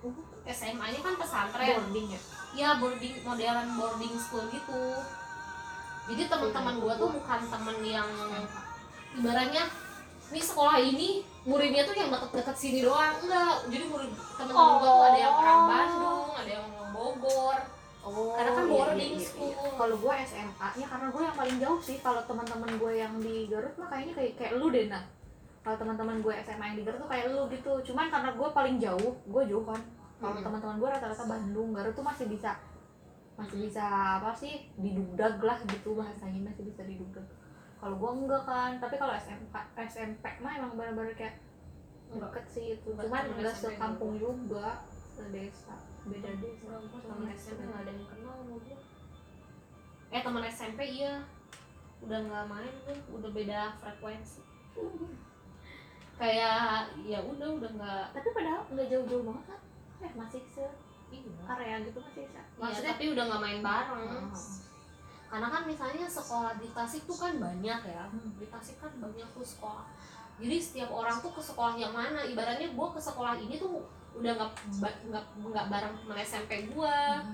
Uh. 0.00 0.16
SMA-nya 0.44 0.98
kan 0.98 1.14
pesantren. 1.14 1.76
boarding 1.78 2.08
ya 2.10 2.20
Ya 2.52 2.68
boarding 2.76 3.14
modern 3.22 3.68
boarding 3.74 4.14
school 4.14 4.44
gitu. 4.48 4.82
Jadi 6.04 6.22
teman-teman 6.26 6.76
gua 6.76 6.92
tuh 6.94 7.08
bukan 7.10 7.40
temen 7.46 7.76
yang 7.80 8.08
ibaratnya 9.14 9.64
ini 10.32 10.40
sekolah 10.40 10.76
ini 10.80 11.08
muridnya 11.44 11.84
tuh 11.84 11.92
yang 11.92 12.08
deket-deket 12.08 12.56
sini 12.56 12.80
doang 12.80 13.12
enggak 13.20 13.68
jadi 13.68 13.84
murid 13.86 14.10
teman-teman 14.40 14.74
tuh 14.80 14.96
ada 15.04 15.18
yang 15.20 15.34
orang 15.36 15.58
Oh. 15.60 15.68
Bandung 15.68 16.28
ada 16.32 16.50
yang 16.50 16.64
orang 16.66 16.90
Bogor 16.92 17.58
Oh, 18.02 18.34
Karena 18.34 18.50
kan 18.50 18.66
iya, 18.66 18.72
boarding 18.74 19.14
iya, 19.14 19.22
iya, 19.22 19.28
school. 19.30 19.54
iya. 19.54 19.78
Kalau 19.78 19.94
gue 19.94 20.14
SMA, 20.26 20.68
ya 20.74 20.86
karena 20.90 21.06
gue 21.06 21.22
yang 21.22 21.36
paling 21.38 21.56
jauh 21.62 21.78
sih. 21.78 22.02
Kalau 22.02 22.18
teman-teman 22.26 22.74
gue 22.74 22.92
yang 22.98 23.14
di 23.22 23.46
Garut 23.46 23.70
mah 23.78 23.86
kayaknya 23.86 24.14
kayak 24.18 24.32
kayak 24.34 24.52
lu 24.58 24.74
deh 24.74 24.90
nah. 24.90 25.06
Kalau 25.62 25.78
teman-teman 25.78 26.18
gue 26.18 26.34
SMA 26.42 26.64
yang 26.66 26.78
di 26.82 26.84
Garut 26.84 26.98
tuh 26.98 27.06
kayak 27.06 27.30
lu 27.30 27.46
gitu. 27.46 27.72
Cuman 27.86 28.10
karena 28.10 28.34
gue 28.34 28.48
paling 28.50 28.76
jauh, 28.82 29.14
gue 29.22 29.42
jauh 29.46 29.62
kan. 29.62 29.78
Kalau 30.18 30.34
Mm-mm. 30.34 30.42
teman-teman 30.42 30.76
gue 30.82 30.88
rata-rata 30.90 31.24
Bandung, 31.30 31.68
Garut 31.70 31.94
tuh 31.94 32.02
masih 32.02 32.26
bisa 32.26 32.50
masih 33.38 33.56
bisa 33.70 33.84
apa 34.18 34.34
sih 34.34 34.66
didudag 34.74 35.38
lah 35.38 35.62
gitu 35.62 35.94
bahasanya 35.94 36.42
masih 36.42 36.66
bisa 36.66 36.82
didudag. 36.82 37.22
Kalau 37.82 37.96
gue 37.98 38.10
enggak 38.14 38.42
kan. 38.46 38.70
Tapi 38.78 38.94
kalau 38.94 39.14
SMP 39.18 39.54
SMP 39.74 40.24
mah 40.38 40.52
emang 40.54 40.78
benar-benar 40.78 41.18
kayak 41.18 41.42
deket 42.14 42.44
sih 42.46 42.66
itu. 42.78 42.88
Cuman 42.94 43.26
enggak 43.34 43.58
sekampung 43.58 44.22
juga, 44.22 44.86
sedesa, 45.10 45.74
beda 46.06 46.30
desa. 46.38 46.78
Temen 46.78 47.28
SMP 47.34 47.60
nggak 47.66 47.82
ada 47.82 47.90
yang 47.90 48.06
kenal 48.06 48.34
sama 48.38 48.54
gua. 48.62 48.78
Eh 50.14 50.20
teman 50.22 50.44
SMP 50.46 50.80
iya 50.86 51.26
udah 52.06 52.18
nggak 52.22 52.46
main 52.46 52.74
tuh, 52.86 52.98
udah 53.18 53.30
beda 53.34 53.60
frekuensi. 53.82 54.42
Kayak 56.22 56.94
ya 57.02 57.18
udah 57.18 57.48
udah 57.58 57.70
nggak 57.72 58.04
tapi 58.14 58.28
padahal 58.30 58.62
nggak 58.70 58.86
jauh-jauh 58.94 59.26
banget 59.26 59.44
kan 59.48 59.60
eh 60.02 60.12
masih 60.18 60.42
se 60.54 60.66
iya. 61.10 61.42
area 61.50 61.76
gitu 61.82 61.98
masih 61.98 62.26
se 62.30 62.38
Iya, 62.38 62.42
maksudnya 62.58 62.94
tapi 62.94 63.04
udah 63.10 63.24
nggak 63.26 63.42
main 63.42 63.60
bareng. 63.64 64.06
Hmm. 64.30 64.71
Karena 65.32 65.48
kan 65.48 65.64
misalnya 65.64 66.04
sekolah 66.04 66.60
di 66.60 66.68
Tasik 66.68 67.02
tuh 67.02 67.16
kan 67.16 67.32
banyak 67.34 67.80
ya. 67.82 68.04
Hmm. 68.04 68.36
Di 68.36 68.46
Tasik 68.46 68.76
kan 68.76 68.92
banyak 68.94 69.24
tuh 69.26 69.40
sekolah. 69.40 69.88
Jadi 70.36 70.56
setiap 70.58 70.90
orang 70.90 71.16
tuh 71.18 71.30
ke 71.30 71.40
sekolah 71.40 71.72
yang 71.74 71.88
mana? 71.90 72.20
Ibaratnya 72.20 72.68
gua 72.70 72.92
ke 72.92 73.00
sekolah 73.00 73.36
ini 73.36 73.56
tuh 73.56 73.80
udah 74.12 74.28
nggak 74.30 74.52
nggak 75.08 75.24
nggak 75.40 75.66
bareng 75.66 75.94
temen 75.96 76.18
SMP 76.20 76.52
gua. 76.68 77.24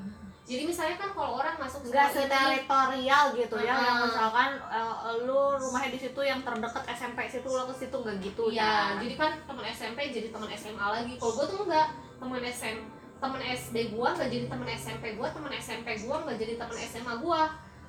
Jadi 0.45 0.63
misalnya 0.65 0.97
kan 0.97 1.11
kalau 1.11 1.37
orang 1.37 1.59
masuk 1.59 1.85
nggak 1.85 2.09
sekolah 2.09 2.25
ini- 2.25 2.25
seteritorial 2.25 3.25
gitu 3.35 3.57
ya 3.59 3.69
yang 3.69 3.83
Hmm. 3.99 4.05
misalkan 4.07 4.51
eh, 4.57 4.95
lu 5.21 5.41
rumahnya 5.59 5.91
di 5.91 6.01
situ 6.01 6.21
yang 6.23 6.41
terdekat 6.41 6.85
SMP 6.89 7.19
situ 7.27 7.45
lo 7.47 7.67
ke 7.67 7.75
situ 7.77 7.93
nggak 7.95 8.17
gitu 8.23 8.45
Iya, 8.49 8.63
ya 8.63 8.77
jadi 8.97 9.15
kan 9.19 9.33
teman 9.43 9.65
SMP 9.67 9.99
jadi 10.09 10.29
teman 10.31 10.49
SMA 10.49 10.87
lagi. 10.89 11.13
Kalau 11.17 11.35
gue 11.35 11.47
tuh 11.49 11.61
enggak, 11.67 11.89
teman 12.17 12.41
SM, 12.41 12.79
teman 13.19 13.41
SD 13.43 13.77
gua 13.91 14.09
nggak 14.15 14.31
jadi 14.31 14.47
teman 14.47 14.69
SMP 14.71 15.05
gua, 15.15 15.29
teman 15.29 15.53
SMP 15.53 15.89
gua 16.01 16.17
nggak 16.23 16.39
jadi 16.39 16.53
teman 16.57 16.77
SMA 16.79 17.15
gua, 17.19 17.43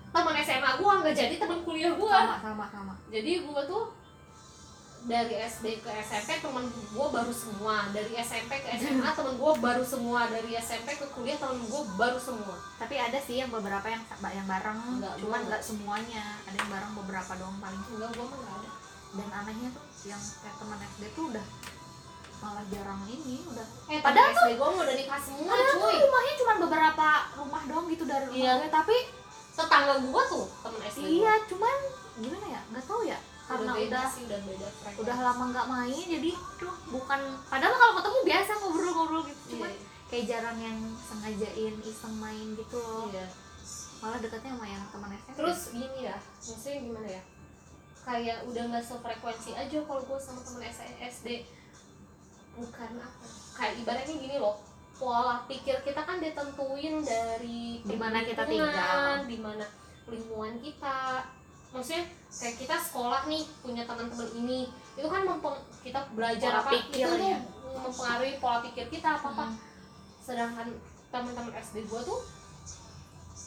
teman 0.09 0.33
SMA 0.37 0.71
gua 0.75 0.91
nggak 0.99 1.13
jadi 1.13 1.35
teman 1.35 1.59
kuliah 1.61 1.93
gua. 1.93 2.11
sama 2.11 2.35
sama 2.39 2.65
sama. 2.67 2.93
Jadi 3.07 3.43
gua 3.43 3.61
tuh 3.63 3.83
dari 4.99 5.31
SD 5.31 5.79
ke 5.79 5.87
SMP 5.97 6.43
temen 6.43 6.59
gue 6.67 7.07
baru 7.07 7.31
semua. 7.31 7.87
Dari 7.87 8.19
SMP 8.19 8.51
ke 8.59 8.67
SMA 8.75 9.07
temen 9.17 9.33
gue 9.33 9.53
baru 9.57 9.79
semua. 9.79 10.27
Dari 10.27 10.51
SMP 10.53 10.91
ke 10.91 11.07
kuliah 11.09 11.39
temen 11.39 11.55
gue 11.63 11.81
baru 11.95 12.19
semua. 12.19 12.59
Tapi 12.75 12.99
ada 12.99 13.15
sih 13.15 13.39
yang 13.39 13.47
beberapa 13.47 13.87
yang 13.87 14.03
yang 14.27 14.43
bareng. 14.43 14.99
Enggak, 14.99 15.15
cuman 15.17 15.39
nggak. 15.47 15.61
semuanya. 15.63 16.35
Ada 16.43 16.55
yang 16.57 16.69
bareng 16.69 16.91
beberapa 16.99 17.31
doang 17.39 17.57
paling. 17.57 17.79
Enggak 17.79 18.11
gue 18.11 18.25
mah 18.27 18.39
nggak 18.39 18.55
ada. 18.59 18.69
Dan 19.09 19.27
anehnya 19.31 19.69
tuh 19.71 19.85
yang 20.03 20.19
kayak 20.19 20.55
teman 20.59 20.79
SD 20.83 21.03
tuh 21.15 21.25
udah 21.31 21.45
malah 22.39 22.65
jarang 22.67 23.01
ini 23.05 23.35
udah. 23.47 23.67
Eh 23.87 23.99
Padahal 24.03 24.31
SD 24.31 24.49
gue 24.53 24.67
mau 24.67 24.79
udah 24.79 24.95
nikah 24.95 25.19
semua 25.23 25.47
Padahal 25.47 25.73
tuh 25.73 25.79
cuy. 25.81 25.95
rumahnya 25.97 26.33
cuma 26.35 26.53
beberapa 26.59 27.07
rumah 27.39 27.61
doang 27.65 27.85
gitu 27.87 28.03
dari 28.03 28.25
rumah 28.27 28.35
Iya. 28.37 28.51
gue. 28.57 28.69
Tapi 28.69 28.97
tetangga 29.59 29.95
gue 29.99 30.23
tuh 30.31 30.45
temen 30.63 30.81
SD 30.87 30.99
gua. 31.03 31.09
iya 31.11 31.33
cuman 31.51 31.77
gimana 32.19 32.45
ya? 32.47 32.61
Nggak 32.71 32.85
tahu 32.87 33.01
ya 33.03 33.19
karena 33.49 33.71
udah 33.73 33.81
beda 33.81 33.97
udah 33.97 34.05
sih 34.13 34.21
udah 34.29 34.39
beda 34.45 34.67
frekuensi. 34.69 35.01
udah 35.01 35.17
lama 35.25 35.43
nggak 35.49 35.67
main 35.67 36.05
jadi 36.05 36.31
tuh 36.55 36.75
bukan. 36.93 37.19
Padahal 37.49 37.75
kalau 37.75 37.93
ketemu 37.99 38.19
biasa 38.29 38.51
ngobrol-ngobrol 38.61 39.21
gitu 39.25 39.39
Iya, 39.39 39.49
cuman 39.51 39.71
kayak 40.09 40.25
jarang 40.25 40.57
yang 40.61 40.79
sengajain 41.01 41.75
iseng 41.83 42.15
main 42.17 42.47
gitu 42.55 42.77
loh. 42.79 43.09
Iya. 43.11 43.27
malah 43.99 44.15
dekatnya 44.23 44.55
sama 44.55 44.63
yang 44.63 44.83
teman 44.95 45.11
SMP 45.11 45.35
terus 45.35 45.59
gini 45.75 45.99
ya 46.07 46.15
maksudnya 46.39 46.79
gimana 46.79 47.09
ya? 47.19 47.23
Kayak 47.99 48.37
udah 48.47 48.63
nggak 48.71 48.85
sefrekuensi 48.87 49.51
aja 49.59 49.77
kalau 49.83 50.01
gue 50.07 50.19
sama 50.23 50.39
temen 50.39 50.63
SD 51.03 51.27
bukan 52.55 52.91
apa 52.95 53.27
kayak 53.59 53.73
ibaratnya 53.83 54.15
gini 54.15 54.35
loh 54.39 54.55
pola 54.99 55.47
pikir 55.47 55.79
kita 55.79 56.03
kan 56.03 56.19
ditentuin 56.19 56.99
dari 56.99 57.79
Di 57.81 57.95
mana 57.95 58.19
kita 58.21 58.43
tinggal. 58.43 59.23
di 59.23 59.37
mana 59.37 59.63
lingkungan 60.05 60.59
kita 60.59 61.23
maksudnya 61.69 62.03
kayak 62.27 62.55
kita 62.57 62.75
sekolah 62.75 63.23
nih 63.25 63.45
punya 63.61 63.85
teman-teman 63.85 64.27
ini 64.35 64.67
itu 64.93 65.05
kan 65.05 65.23
mempeng- 65.23 65.63
kita 65.79 66.01
belajar 66.11 66.51
Pola 66.51 66.61
apa 66.61 66.71
pikir 66.73 67.05
itu 67.05 67.15
ya. 67.23 67.39
mempengaruhi 67.71 68.33
pola 68.37 68.59
pikir 68.61 68.85
kita 68.89 69.15
apa 69.15 69.27
apa 69.29 69.45
Hmm. 69.45 69.57
sedangkan 70.19 70.67
teman-teman 71.07 71.53
SD 71.55 71.85
gue 71.85 72.01
tuh 72.03 72.19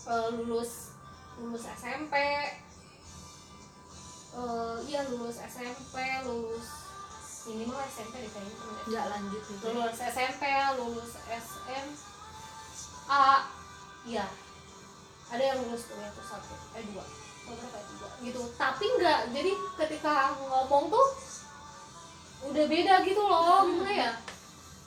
eh, 0.05 0.29
lulus 0.33 0.95
lulus 1.37 1.65
SMP 1.69 2.15
eh 4.33 4.77
iya 4.83 5.01
lulus 5.05 5.37
SMP 5.39 5.95
lulus 6.25 6.82
minimal 7.43 7.81
SMP 7.91 8.23
deh 8.23 8.31
kayaknya 8.31 8.55
nggak 8.87 9.07
lanjut 9.11 9.43
gitu 9.51 9.65
lulus 9.75 9.99
SMP 9.99 10.43
lulus 10.79 11.13
SMA 11.27 13.23
iya. 14.07 14.27
Ada 15.33 15.43
yang 15.43 15.59
lulus 15.65 15.89
kuliah 15.89 16.13
tuh 16.13 16.25
satu 16.25 16.55
eh 16.77 16.85
dua. 16.93 17.05
Berapa 17.49 17.67
ya? 17.73 17.85
Tiga. 17.89 18.09
Gitu. 18.21 18.43
Tapi 18.55 18.85
nggak 19.01 19.21
jadi 19.33 19.53
ketika 19.81 20.37
ngomong 20.39 20.93
tuh 20.93 21.07
udah 22.43 22.65
beda 22.67 23.07
gitu 23.07 23.23
loh 23.23 23.63
gimana 23.71 23.93
ya 23.95 24.13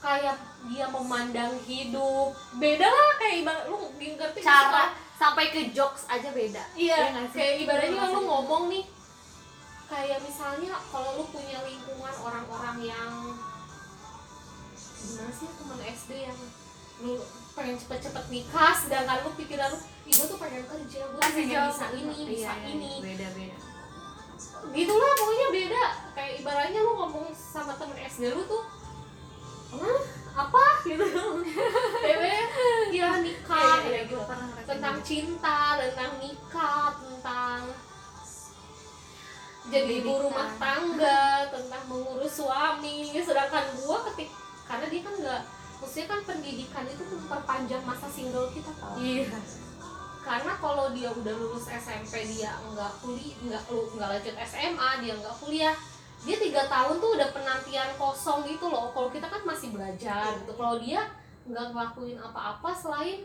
kayak 0.04 0.38
dia 0.70 0.86
memandang 0.91 1.56
hidup. 1.65 2.36
Beda 2.62 2.86
lah 2.86 3.10
kayak 3.18 3.36
ibarat 3.41 3.65
lu 3.72 3.78
ngerti 3.98 4.39
cara 4.46 4.94
sampai 5.15 5.50
ke 5.50 5.72
jokes 5.74 6.06
aja 6.12 6.30
beda. 6.30 6.62
Iya, 6.76 7.15
sih? 7.32 7.39
kayak 7.39 7.54
ibaratnya 7.65 7.96
Iya 7.96 8.13
lu 8.13 8.22
ngomong 8.28 8.63
nih 8.70 8.84
kayak 9.86 10.19
misalnya 10.21 10.74
kalau 10.89 11.21
lu 11.21 11.26
punya 11.30 11.62
lingkungan 11.62 12.15
orang-orang 12.21 12.78
yang 12.82 13.12
gimana 15.06 15.30
sih 15.30 15.50
teman 15.54 15.80
SD 15.86 16.12
yang 16.26 16.39
lu 17.06 17.21
pengen 17.54 17.78
cepet-cepet 17.78 18.26
nikah 18.28 18.74
sedangkan 18.74 19.21
lu 19.21 19.32
pikiran 19.38 19.69
lu 19.69 19.80
gua 20.10 20.26
tuh 20.26 20.39
pengen 20.41 20.63
kerja 20.65 21.02
gue 21.06 21.21
pengen 21.21 21.48
jauh. 21.52 21.69
bisa 21.69 21.86
ini 21.93 22.15
bisa 22.26 22.52
Iya, 22.52 22.54
iya, 22.58 22.71
ini. 22.74 22.91
Beda 23.04 23.28
beda 23.32 23.58
gitulah 24.65 25.13
pokoknya 25.13 25.48
beda. 25.54 25.86
Kayak 26.17 26.32
ibaratnya 26.41 26.80
lu 26.82 26.91
ngomong 26.98 27.26
sama 27.32 27.78
temen 27.78 27.98
SD 28.02 28.34
lu 28.34 28.41
tuh 28.50 28.63
Hah? 29.78 30.02
apa? 30.36 30.65
Gitu. 30.89 31.06
Dewe 32.02 32.36
ya 32.91 33.10
nikah 33.21 33.82
Iya, 33.82 33.89
iya, 33.89 34.02
gitu 34.06 34.17
gua 34.17 34.24
pernah 34.30 34.48
ngerasain 34.50 34.69
tentang 34.69 34.98
cinta 35.02 35.60
tentang 35.78 36.12
nikah 36.17 36.88
tentang 36.98 37.60
jadi 39.65 40.06
ibu 40.06 40.30
rumah 40.30 40.49
tangga 40.62 41.49
tentang 41.49 41.84
mengurus 41.89 42.38
suami. 42.38 43.10
Sedangkan 43.17 43.65
gua 43.82 44.06
ketik 44.12 44.30
karena 44.65 44.86
dia 44.89 45.01
kan 45.06 45.13
nggak 45.17 45.41
maksudnya 45.78 46.08
kan 46.10 46.19
pendidikan 46.25 46.86
itu 46.89 47.04
memperpanjang 47.06 47.84
masa 47.86 48.08
single 48.10 48.49
kita 48.49 48.71
tau 48.82 48.97
iya. 48.97 49.30
Karena 50.25 50.58
kalau 50.58 50.89
dia 50.97 51.13
udah 51.13 51.34
lulus 51.38 51.69
SMP 51.69 52.25
dia 52.25 52.58
nggak 52.65 52.91
kuliah 53.06 53.38
nggak 53.45 53.63
nggak 53.69 54.10
lanjut 54.10 54.36
SMA 54.41 54.89
dia 55.06 55.13
nggak 55.13 55.36
kuliah 55.38 55.75
dia 56.25 56.38
tiga 56.41 56.65
tahun 56.65 56.97
tuh 56.97 57.13
udah 57.13 57.30
penantian 57.30 57.93
kosong 58.01 58.41
gitu 58.49 58.65
loh. 58.73 58.89
Kalau 58.97 59.13
kita 59.13 59.30
kan 59.30 59.45
masih 59.45 59.69
belajar 59.69 60.34
gitu. 60.41 60.54
Kalau 60.58 60.82
dia 60.82 61.06
nggak 61.45 61.65
ngelakuin 61.69 62.17
apa-apa 62.17 62.73
selain 62.73 63.21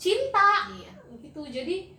cinta. 0.00 0.72
Iya. 0.72 0.96
Gitu. 1.20 1.40
Jadi 1.52 1.95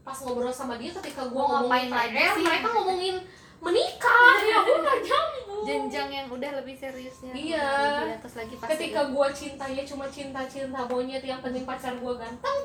pas 0.00 0.16
ngobrol 0.18 0.50
sama 0.50 0.74
dia 0.74 0.90
ketika 0.92 1.22
ngomongin 1.26 1.88
ngapain 1.88 1.88
lagi 2.12 2.16
sih? 2.34 2.42
mereka 2.42 2.68
ngomongin 2.70 3.16
menikah. 3.60 4.34
Ya 4.40 4.56
aku 4.58 4.72
nggak 4.78 4.98
nyambung. 5.02 5.62
Jenjang 5.62 6.08
yang 6.08 6.26
udah 6.26 6.50
lebih 6.56 6.72
seriusnya 6.74 7.30
Iya. 7.30 7.60
udah 7.60 7.92
lebih 8.00 8.16
atas 8.16 8.34
lagi 8.34 8.54
pasti. 8.56 8.70
Ketika 8.74 9.00
gua 9.08 9.28
cintanya 9.28 9.82
cuma 9.84 10.06
cinta-cinta 10.08 10.80
monyet 10.84 11.20
yang 11.20 11.40
penting 11.40 11.62
pacar 11.62 11.92
gua 11.96 12.16
ganteng 12.16 12.60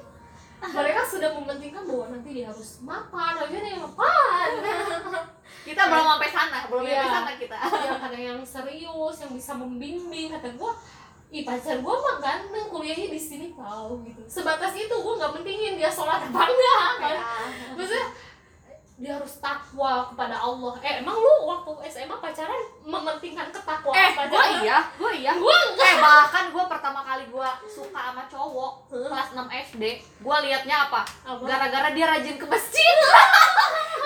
mereka 0.65 1.04
sudah 1.04 1.30
mementingkan 1.32 1.84
bahwa 1.86 2.10
nanti 2.10 2.30
dia 2.34 2.48
harus 2.48 2.80
mapan 2.82 3.36
aja 3.38 3.54
nih 3.54 3.76
mapan. 3.76 4.50
Kita 5.67 5.82
belum 5.86 6.06
sampai 6.08 6.30
sana 6.32 6.60
belum 6.65 6.84
Iya. 6.84 6.95
sampai 6.95 7.12
sana 7.12 7.32
kita. 7.36 7.58
Yang 7.60 8.00
kadang 8.00 8.24
yang 8.24 8.39
serius 8.41 9.15
yang 9.19 9.32
bisa 9.34 9.52
membimbing 9.54 10.32
kata 10.32 10.50
gua 10.56 10.71
ih 11.34 11.44
pacar 11.44 11.82
gua 11.82 11.96
mah 12.00 12.18
ganteng 12.22 12.68
kuliahnya 12.70 13.12
di 13.12 13.20
sini 13.20 13.48
tahu 13.58 14.02
gitu. 14.08 14.22
Sebatas 14.30 14.72
itu 14.78 14.94
gua 14.94 15.14
nggak 15.20 15.34
pentingin 15.42 15.74
dia 15.76 15.92
sholat 15.92 16.22
apa 16.22 16.42
enggak 16.48 16.92
kan? 17.02 17.18
Maksudnya 17.76 18.08
dia 18.96 19.12
harus 19.20 19.44
takwa 19.44 20.08
kepada 20.08 20.40
Allah. 20.40 20.74
Eh 20.80 21.04
emang 21.04 21.20
lu 21.20 21.34
waktu 21.52 21.72
SMA 21.92 22.16
pacaran 22.16 22.62
mementingkan 22.88 23.52
ketakwaan 23.52 23.98
eh 24.00 24.10
pacaran 24.16 24.32
gua 24.32 24.44
iya 24.64 24.78
gua 24.96 25.12
iya. 25.12 25.32
Gua 25.36 25.58
eh 25.84 25.96
bahkan 26.00 26.46
gua 26.56 26.66
pertama 26.72 27.04
kali 27.04 27.28
gua 27.28 27.60
suka 27.68 28.00
sama 28.14 28.24
cowok 28.32 28.72
Hah? 28.96 29.10
kelas 29.12 29.30
6 29.36 29.68
SD 29.74 29.84
gua 30.24 30.40
liatnya 30.40 30.88
apa? 30.88 31.04
Gara-gara 31.44 31.92
dia 31.92 32.06
rajin 32.08 32.40
ke 32.40 32.46
masjid. 32.48 32.96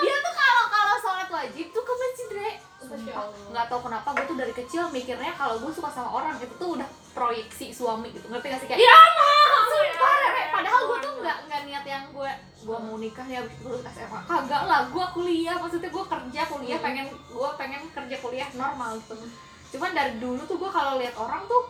Dia 0.00 0.16
tuh 0.16 0.32
kalau 0.32 0.64
kalau 0.72 0.96
sholat 0.96 1.28
wajib 1.28 1.66
tuh 1.76 1.84
ke 1.84 1.92
masjid 1.92 3.14
Allah. 3.14 3.36
nggak 3.52 3.66
tahu 3.70 3.80
kenapa 3.86 4.08
gue 4.16 4.24
tuh 4.26 4.36
dari 4.38 4.52
kecil 4.56 4.82
mikirnya 4.90 5.32
kalau 5.38 5.62
gue 5.62 5.70
suka 5.70 5.90
sama 5.92 6.10
orang 6.10 6.34
itu 6.40 6.54
tuh 6.58 6.74
udah 6.78 6.88
proyeksi 7.10 7.66
suami 7.70 8.10
gitu. 8.10 8.26
Ngerti 8.26 8.46
gak 8.48 8.60
sih? 8.60 8.68
Kayak 8.68 8.80
Ya, 8.80 8.98
sumpah 9.66 10.14
Re, 10.24 10.42
padahal 10.50 10.80
gue 10.84 10.98
tuh 11.00 11.12
nggak 11.16 11.36
nggak 11.46 11.60
niat 11.64 11.84
yang 11.84 12.04
gue 12.10 12.30
gue 12.60 12.78
mau 12.78 12.96
nikah 12.96 13.24
ya 13.24 13.40
habis 13.40 13.52
itu 13.52 13.64
lulus 13.64 13.86
SMA 13.88 14.20
kagak 14.24 14.62
lah 14.64 14.80
gue 14.86 15.06
kuliah. 15.10 15.56
Maksudnya 15.56 15.88
gue 15.88 16.04
kerja 16.06 16.40
kuliah 16.46 16.76
Hmm. 16.76 16.86
pengen 16.86 17.06
gue 17.10 17.48
pengen 17.56 17.82
kerja 17.88 18.16
kuliah 18.18 18.48
normal 18.54 18.90
gitu. 18.98 19.14
Cuman 19.70 19.90
dari 19.90 20.14
dulu 20.16 20.40
tuh 20.44 20.56
gue 20.56 20.70
kalau 20.70 20.96
lihat 20.96 21.14
orang 21.14 21.42
tuh 21.46 21.62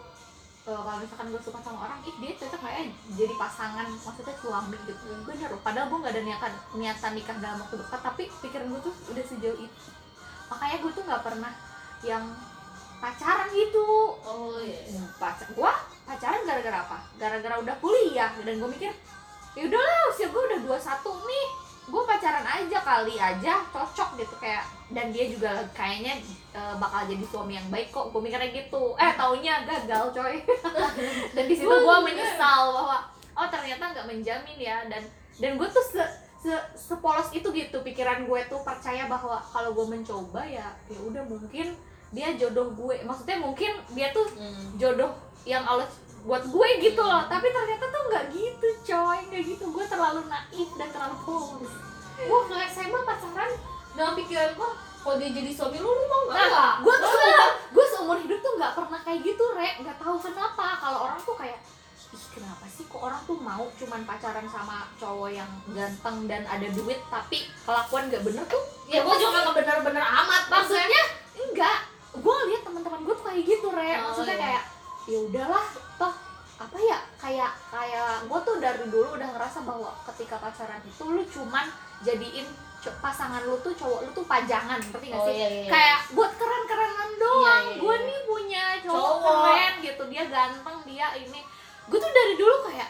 eh, 0.63 0.77
kalau 0.77 0.99
misalkan 0.99 1.27
gue 1.31 1.41
suka 1.41 1.59
sama 1.61 1.79
orang 1.83 1.99
ih 2.05 2.15
dia 2.19 2.33
cocok 2.37 2.61
kayak 2.61 2.81
jadi 3.11 3.35
pasangan 3.35 3.87
maksudnya 3.89 4.35
suami 4.37 4.77
gitu. 4.85 5.05
Bener 5.25 5.49
loh 5.49 5.61
padahal 5.61 5.87
gue 5.89 5.99
nggak 5.99 6.15
ada 6.15 6.23
niatan 6.23 6.53
niatan 6.75 7.13
nikah 7.15 7.37
dalam 7.39 7.59
waktu 7.59 7.77
dekat. 7.77 8.01
Tapi 8.03 8.23
pikiran 8.41 8.67
gue 8.69 8.81
tuh 8.83 8.95
udah 9.09 9.25
sejauh 9.25 9.59
itu. 9.59 9.89
Makanya 10.49 10.77
gue 10.79 10.91
tuh 10.93 11.05
nggak 11.07 11.23
pernah 11.23 11.53
yang 12.03 12.25
pacaran 13.01 13.49
gitu. 13.51 14.15
Oh 14.21 14.61
iya. 14.61 14.79
Iya. 14.87 15.05
pacar 15.17 15.49
gua 15.57 15.73
pacaran 16.05 16.45
gara-gara 16.45 16.79
apa? 16.85 16.99
Gara-gara 17.17 17.55
udah 17.65 17.75
kuliah. 17.81 18.31
Dan 18.45 18.61
gue 18.61 18.71
mikir 18.71 18.93
ya 19.59 19.67
udahlah 19.67 20.01
usia 20.15 20.29
gue 20.31 20.43
udah 20.53 20.61
21 20.69 21.31
nih. 21.31 21.47
Gue 21.91 22.03
pacaran 22.07 22.47
aja 22.47 22.79
kali 22.79 23.15
aja 23.19 23.55
cocok 23.73 24.21
gitu. 24.21 24.35
Kayak 24.39 24.69
dan 24.93 25.11
dia 25.11 25.27
juga 25.27 25.65
kayaknya 25.75 26.21
eh, 26.55 26.75
bakal 26.79 27.09
jadi 27.09 27.25
suami 27.27 27.57
yang 27.57 27.69
baik 27.73 27.89
kok. 27.91 28.13
Gue 28.13 28.21
mikirnya 28.21 28.53
gitu. 28.53 28.95
Eh 29.01 29.13
taunya 29.17 29.65
gagal 29.65 30.15
coy. 30.15 30.37
Dan 31.35 31.45
di 31.47 31.55
situ 31.55 31.71
gue 31.71 31.97
menyesal 32.03 32.75
bahwa 32.75 32.99
oh 33.35 33.49
ternyata 33.49 33.91
nggak 33.97 34.07
menjamin 34.07 34.59
ya. 34.59 34.87
Dan 34.87 35.03
dan 35.41 35.57
gue 35.57 35.69
tuh 35.73 35.81
se, 35.81 36.03
se 36.45 36.53
sepolos 36.77 37.33
itu 37.33 37.49
gitu 37.49 37.81
pikiran 37.81 38.29
gue 38.29 38.41
tuh 38.51 38.61
percaya 38.61 39.09
bahwa 39.09 39.41
kalau 39.41 39.73
gue 39.73 39.87
mencoba 39.89 40.45
ya 40.45 40.69
ya 40.93 41.01
udah 41.01 41.25
mungkin 41.25 41.73
dia 42.11 42.29
jodoh 42.35 42.75
gue. 42.75 42.97
Maksudnya 43.07 43.39
mungkin 43.39 43.73
dia 43.95 44.11
tuh 44.11 44.27
jodoh 44.77 45.15
yang 45.47 45.63
Allah 45.65 45.87
buat 46.27 46.45
gue 46.45 46.69
gitu 46.83 47.03
loh. 47.03 47.23
Tapi 47.27 47.47
ternyata 47.49 47.85
tuh 47.89 48.03
nggak 48.11 48.25
gitu 48.35 48.69
coy. 48.93 49.19
Nggak 49.31 49.43
gitu. 49.47 49.65
Gue 49.71 49.85
terlalu 49.87 50.27
naif 50.27 50.71
dan 50.77 50.89
terlalu 50.91 51.17
polos. 51.25 51.73
Gua 52.21 52.41
ke 52.45 52.57
SMA 52.69 53.01
pacaran 53.01 53.51
dalam 53.97 54.13
pikiran 54.13 54.53
gua 54.53 54.77
kalau 55.01 55.17
dia 55.17 55.33
jadi 55.33 55.51
suami 55.57 55.81
lu? 55.81 55.89
Lu 55.89 56.05
mau 56.05 56.23
nggak? 56.29 56.49
nah 56.53 56.73
gue 56.85 56.95
tuh 57.01 57.09
seumur, 57.09 57.51
gue 57.73 57.85
seumur 57.89 58.17
hidup 58.21 58.39
tuh 58.45 58.53
nggak 58.61 58.73
pernah 58.77 59.01
kayak 59.01 59.21
gitu 59.25 59.45
re. 59.57 59.81
Nggak 59.81 59.97
tahu 59.97 60.17
kenapa. 60.21 60.67
Kalau 60.77 60.99
orang 61.09 61.21
tuh 61.25 61.37
kayak 61.41 61.61
ih 62.11 62.27
kenapa 62.35 62.67
sih 62.67 62.91
kok 62.91 62.99
orang 62.99 63.23
tuh 63.23 63.39
mau 63.39 63.71
cuman 63.79 64.03
pacaran 64.03 64.43
sama 64.51 64.91
cowok 64.99 65.31
yang 65.31 65.47
ganteng 65.71 66.27
dan 66.27 66.43
ada 66.43 66.67
duit 66.75 66.99
tapi 67.07 67.47
kelakuan 67.63 68.11
gak 68.11 68.27
bener 68.27 68.45
tuh? 68.51 68.65
Ya 68.91 69.07
gue 69.07 69.15
juga 69.15 69.47
nggak 69.47 69.57
bener-bener 69.63 70.03
udahlah 75.27 75.65
toh 75.97 76.15
apa 76.61 76.77
ya 76.77 76.99
kayak 77.17 77.53
kayak 77.69 78.29
gue 78.29 78.41
tuh 78.45 78.57
dari 78.61 78.85
dulu 78.87 79.17
udah 79.17 79.29
ngerasa 79.33 79.65
bahwa 79.65 79.91
ketika 80.13 80.37
pacaran 80.37 80.81
itu 80.85 81.03
lu 81.05 81.25
cuman 81.25 81.67
jadiin 82.01 82.45
pasangan 83.01 83.45
lu 83.45 83.57
tuh 83.61 83.73
cowok 83.73 84.05
lu 84.05 84.11
tuh 84.13 84.25
pajangan 84.25 84.81
ngerti 84.81 85.09
gak 85.09 85.21
sih 85.29 85.35
iya, 85.37 85.49
iya. 85.53 85.69
kayak 85.69 85.99
buat 86.13 86.33
keren-kerenan 86.33 87.11
doang 87.17 87.65
Iya, 87.65 87.73
iya, 87.77 87.81
gue 87.81 87.95
iya. 87.97 88.07
nih 88.09 88.21
punya 88.25 88.65
cowok, 88.85 88.97
Cowok. 89.21 89.37
keren 89.37 89.75
gitu 89.85 90.03
dia 90.09 90.25
ganteng 90.29 90.79
dia 90.85 91.07
ini 91.17 91.41
gue 91.89 91.99
tuh 92.01 92.13
dari 92.13 92.35
dulu 92.37 92.57
kayak 92.69 92.89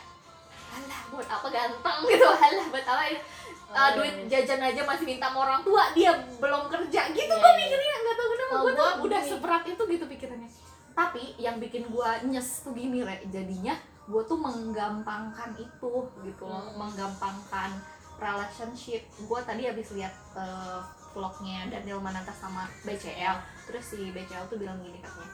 alah 0.71 1.03
buat 1.11 1.27
apa 1.27 1.47
ganteng 1.51 1.99
gitu 2.11 2.27
alah 2.27 2.67
buat 2.71 2.87
apa 2.87 3.05
ya? 3.07 3.21
Oh, 3.21 3.39
Uh, 3.71 3.79
iya, 3.79 3.95
duit 3.95 4.15
iya. 4.19 4.43
jajan 4.43 4.67
aja 4.67 4.83
masih 4.83 5.07
minta 5.07 5.31
sama 5.31 5.47
orang 5.47 5.63
tua 5.63 5.95
dia 5.95 6.11
belum 6.43 6.67
kerja 6.67 7.07
gitu 7.07 7.23
Iya, 7.31 7.39
gue 7.39 7.51
iya. 7.55 7.59
mikirnya 7.63 7.95
nggak 8.03 8.17
tahu 8.19 8.29
kenapa 8.29 8.51
Kalau 8.51 8.63
gue 8.67 8.75
tuh 8.75 8.91
udah 9.07 9.21
seberat 9.23 9.63
itu 9.63 9.83
gitu 9.87 10.05
pikirannya 10.11 10.51
tapi 11.01 11.33
yang 11.37 11.57
bikin 11.57 11.89
gue 11.89 12.09
nyes 12.29 12.61
tuh 12.61 12.77
gini 12.77 13.01
re. 13.01 13.25
Jadinya 13.27 13.73
gue 14.05 14.23
tuh 14.23 14.37
menggampangkan 14.37 15.57
itu 15.57 15.93
gitu 16.21 16.43
loh 16.45 16.61
Hmm. 16.67 16.77
menggampangkan 16.77 17.73
relationship. 18.21 19.01
Gue 19.25 19.41
tadi 19.41 19.65
habis 19.65 19.89
lihat 19.97 20.13
uh, 20.35 20.85
vlognya 21.11 21.67
Daniel 21.67 21.99
Mananta 21.99 22.31
sama 22.31 22.69
BCL 22.85 23.35
terus 23.67 23.85
si 23.87 24.13
BCL 24.13 24.47
tuh 24.47 24.59
bilang 24.59 24.79
gini 24.79 24.99
katanya 24.99 25.31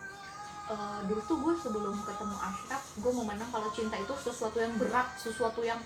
"Eh, 0.66 0.98
dulu 1.04 1.20
tuh 1.22 1.36
gue 1.38 1.54
sebelum 1.54 1.94
ketemu 2.00 2.36
Ashraf 2.36 2.82
gue 2.96 3.12
memandang 3.12 3.50
kalau 3.50 3.68
cinta 3.70 3.94
itu 3.94 4.14
sesuatu 4.18 4.56
yang 4.56 4.72
berat 4.76 5.04
sesuatu 5.14 5.60
yang 5.60 5.76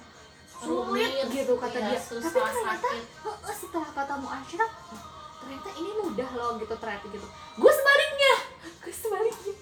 sulit 0.46 1.10
Rumit, 1.10 1.30
gitu 1.32 1.56
kata 1.56 1.78
iya, 1.78 1.90
dia. 1.90 2.00
susah, 2.00 2.22
tapi 2.22 2.38
ternyata 2.38 2.86
sakit. 2.86 3.04
"Heeh, 3.24 3.54
setelah 3.56 3.90
ketemu 3.90 4.26
Ashraf 4.30 4.72
ternyata 5.40 5.70
ini 5.74 5.90
mudah 6.00 6.30
loh 6.32 6.50
gitu 6.56 6.74
ternyata 6.76 7.06
gitu. 7.08 7.26
Gue 7.58 7.72
sebaliknya 7.72 8.34
gue 8.80 8.94
sebaliknya 8.94 9.54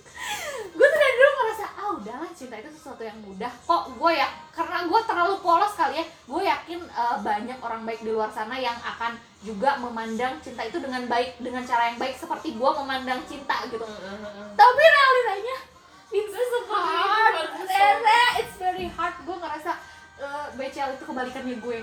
gue 0.68 0.86
tuh 0.86 0.98
dari 0.98 1.14
dulu 1.16 1.30
ngerasa 1.34 1.64
ah 1.72 1.88
udahlah 1.96 2.27
cinta 2.38 2.54
itu 2.54 2.70
sesuatu 2.70 3.02
yang 3.02 3.18
mudah. 3.26 3.50
Kok 3.66 3.98
gue 3.98 4.12
ya 4.14 4.30
karena 4.54 4.86
gue 4.86 5.00
terlalu 5.02 5.34
polos 5.42 5.74
kali 5.74 5.98
ya 5.98 6.06
gue 6.06 6.42
yakin 6.46 6.78
eh, 6.86 7.16
banyak 7.18 7.58
orang 7.58 7.82
baik 7.82 8.00
di 8.06 8.10
luar 8.14 8.30
sana 8.30 8.54
yang 8.54 8.78
akan 8.78 9.18
juga 9.42 9.74
memandang 9.82 10.38
cinta 10.38 10.62
itu 10.62 10.78
dengan 10.78 11.02
baik 11.10 11.42
dengan 11.42 11.66
cara 11.66 11.90
yang 11.90 11.98
baik 11.98 12.14
seperti 12.14 12.54
gue 12.54 12.70
memandang 12.78 13.18
cinta 13.26 13.66
gitu. 13.66 13.82
Tapi 14.54 14.82
realitanya 14.86 15.56
it's 16.14 16.34
hard. 16.70 17.34
Rere, 17.68 18.22
it's 18.38 18.56
very 18.56 18.86
hard. 18.86 19.14
Gue 19.26 19.36
ngerasa 19.36 19.72
uh, 20.22 20.46
BCL 20.54 20.96
itu 20.98 21.04
kebalikannya 21.04 21.56
gue. 21.58 21.78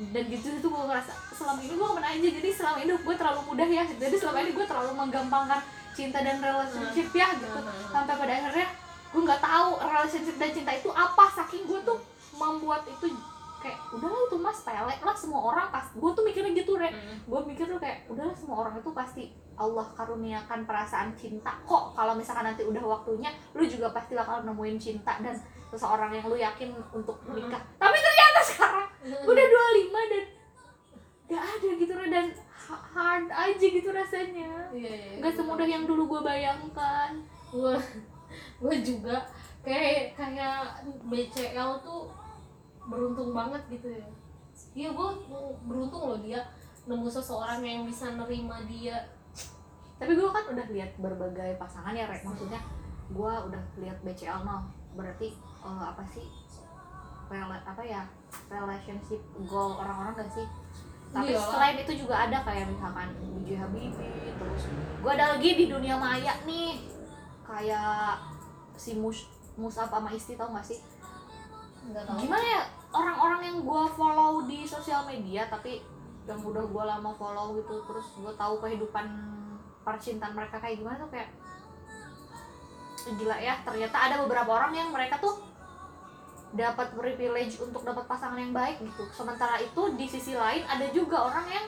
Dan 0.00 0.24
gitu 0.32 0.48
itu 0.56 0.68
gue 0.68 0.84
ngerasa 0.88 1.12
selama 1.36 1.60
ini 1.60 1.76
gue 1.76 1.86
ke 1.88 1.94
mana 1.96 2.08
aja 2.08 2.28
jadi 2.40 2.50
selama 2.56 2.78
ini 2.80 2.92
gue 2.96 3.14
terlalu 3.16 3.40
mudah 3.52 3.68
ya. 3.68 3.84
Jadi 3.84 4.16
selama 4.16 4.38
ini 4.40 4.50
gue 4.56 4.66
terlalu 4.66 4.92
menggampangkan 4.96 5.60
cinta 5.92 6.18
dan 6.24 6.40
relationship 6.40 7.08
ya 7.12 7.28
gitu. 7.36 7.58
Sampai 7.92 8.14
pada 8.16 8.32
akhirnya 8.32 8.68
gue 9.10 9.22
nggak 9.22 9.40
tahu 9.40 9.70
relationship 9.76 10.36
dan 10.36 10.50
cinta 10.50 10.72
itu 10.72 10.88
apa. 10.88 11.24
Saking 11.32 11.66
gue 11.66 11.80
tuh 11.82 11.98
membuat 12.34 12.86
itu 12.86 13.10
kayak 13.60 13.76
udahlah 13.92 14.16
itu 14.24 14.36
mas 14.40 14.58
pelek 14.62 15.00
lah 15.00 15.12
semua 15.12 15.40
orang 15.46 15.68
pas. 15.68 15.84
Gue 15.92 16.10
tuh 16.10 16.22
mikirnya 16.22 16.52
gitu 16.54 16.74
re. 16.74 16.88
Gue 17.22 17.40
mikir 17.44 17.66
tuh 17.66 17.76
kayak 17.76 18.06
udahlah 18.06 18.32
semua 18.32 18.56
orang 18.60 18.74
itu 18.76 18.90
pasti 18.90 19.24
Allah 19.54 19.84
karuniakan 19.92 20.64
perasaan 20.64 21.12
cinta 21.14 21.52
kok. 21.62 21.92
Kalau 21.92 22.16
misalkan 22.16 22.46
nanti 22.46 22.64
udah 22.64 22.80
waktunya 22.80 23.28
lu 23.52 23.62
juga 23.62 23.90
pasti 23.90 24.14
bakal 24.14 24.40
nemuin 24.42 24.78
cinta 24.78 25.20
dan 25.20 25.36
seseorang 25.68 26.10
yang 26.10 26.24
lu 26.24 26.34
yakin 26.34 26.72
untuk 26.90 27.20
menikah. 27.24 27.60
Tapi 27.76 27.96
ternyata 27.96 28.40
sekarang 28.42 28.86
udah 29.22 29.44
25 29.46 30.10
dan 30.10 30.24
gak 31.30 31.44
ada 31.46 31.68
gitu 31.78 31.92
Re. 31.94 32.06
dan 32.10 32.26
ha- 32.66 32.86
hard 32.90 33.26
aja 33.28 33.66
gitu 33.68 33.88
rasanya. 33.92 34.50
Iya, 34.72 35.20
gak 35.20 35.36
semudah 35.36 35.62
yang 35.62 35.84
dulu 35.84 36.08
gue 36.08 36.20
bayangkan. 36.24 37.20
Gue 37.52 37.76
gue 38.58 38.74
juga 38.80 39.16
kayak 39.60 40.14
kayak 40.14 40.80
BCL 41.04 41.80
tuh 41.80 42.08
beruntung 42.82 43.30
banget 43.30 43.62
gitu 43.68 43.88
ya. 43.90 44.06
Iya 44.72 44.88
gue 44.90 45.08
beruntung 45.62 46.02
loh 46.06 46.18
dia 46.18 46.40
nemu 46.84 47.06
seseorang 47.06 47.60
yang 47.60 47.84
bisa 47.84 48.12
nerima 48.12 48.60
dia. 48.64 48.96
Tapi 49.96 50.12
gue 50.12 50.28
kan 50.28 50.44
udah 50.48 50.66
lihat 50.70 50.96
berbagai 50.96 51.54
pasangan 51.56 51.92
ya 51.92 52.08
Rek 52.08 52.24
maksudnya 52.24 52.60
gue 53.10 53.32
udah 53.46 53.62
lihat 53.76 53.98
BCL 54.00 54.42
no 54.42 54.64
berarti 54.92 55.32
eh, 55.36 55.84
apa 55.86 56.02
sih? 56.06 56.26
Rela- 57.28 57.62
apa 57.62 57.82
ya? 57.82 58.02
Relationship 58.48 59.18
goal 59.44 59.76
orang-orang 59.76 60.18
gak 60.18 60.30
sih? 60.34 60.46
Tapi 61.10 61.30
Iya. 61.30 61.42
selain 61.42 61.76
itu 61.76 61.92
juga 62.00 62.26
ada 62.26 62.38
kayak 62.40 62.70
misalkan 62.70 63.10
DJ 63.18 63.58
Habibie 63.58 63.94
terus 64.30 64.62
gue 65.02 65.10
ada 65.10 65.34
lagi 65.34 65.50
di 65.54 65.66
dunia 65.66 65.98
maya 65.98 66.38
nih 66.42 66.78
kayak 67.50 68.22
si 68.78 68.94
Mus 68.94 69.26
Musab 69.58 69.90
sama 69.90 70.08
Isti 70.14 70.38
tau 70.38 70.54
gak 70.54 70.64
sih? 70.64 70.78
Nggak 71.90 72.06
tahu. 72.06 72.16
Gimana 72.22 72.46
ya 72.46 72.62
orang-orang 72.94 73.40
yang 73.44 73.58
gue 73.66 73.84
follow 73.98 74.46
di 74.46 74.62
sosial 74.62 75.04
media 75.10 75.50
tapi 75.50 75.82
yang 76.24 76.38
udah 76.40 76.62
gue 76.62 76.84
lama 76.86 77.10
follow 77.18 77.58
gitu 77.58 77.82
terus 77.90 78.06
gue 78.14 78.32
tahu 78.38 78.62
kehidupan 78.62 79.06
percintaan 79.82 80.36
mereka 80.36 80.62
kayak 80.62 80.78
gimana 80.78 80.96
tuh 81.00 81.10
kayak 81.10 81.30
gila 83.16 83.36
ya 83.40 83.56
ternyata 83.64 83.96
ada 83.96 84.14
beberapa 84.22 84.50
orang 84.52 84.76
yang 84.76 84.88
mereka 84.92 85.16
tuh 85.18 85.40
dapat 86.50 86.92
privilege 86.98 87.62
untuk 87.62 87.86
dapat 87.86 88.04
pasangan 88.10 88.38
yang 88.38 88.50
baik 88.50 88.82
gitu. 88.82 89.06
Sementara 89.14 89.58
itu 89.62 89.94
di 89.94 90.06
sisi 90.10 90.34
lain 90.34 90.66
ada 90.66 90.86
juga 90.90 91.30
orang 91.30 91.46
yang 91.46 91.66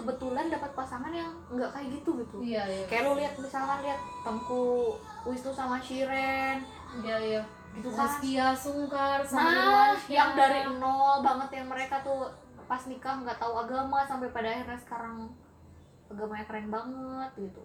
kebetulan 0.00 0.48
dapat 0.48 0.72
pasangan 0.72 1.12
yang 1.12 1.30
nggak 1.52 1.70
kayak 1.76 1.88
gitu 2.00 2.10
gitu. 2.24 2.36
Iya 2.40 2.62
iya. 2.64 2.84
Kayak 2.88 3.02
lu 3.04 3.12
lihat 3.20 3.34
misalkan 3.36 3.78
lihat 3.84 4.00
Tengku 4.24 4.96
Wisnu 5.28 5.52
sama 5.52 5.76
Shiren. 5.84 6.64
Iya 7.04 7.16
iya. 7.20 7.42
Gitu 7.76 7.88
kan? 7.92 8.08
Zaskia 8.08 8.50
Sungkar 8.56 9.22
Nah, 9.30 9.94
yang 10.10 10.34
dari 10.34 10.66
nol 10.80 11.22
banget 11.22 11.62
yang 11.62 11.68
mereka 11.68 12.02
tuh 12.02 12.32
pas 12.64 12.82
nikah 12.88 13.20
nggak 13.22 13.38
tahu 13.38 13.54
agama 13.60 14.02
sampai 14.08 14.32
pada 14.32 14.48
akhirnya 14.48 14.80
sekarang 14.80 15.28
agamanya 16.08 16.44
keren 16.48 16.68
banget 16.72 17.30
gitu. 17.38 17.62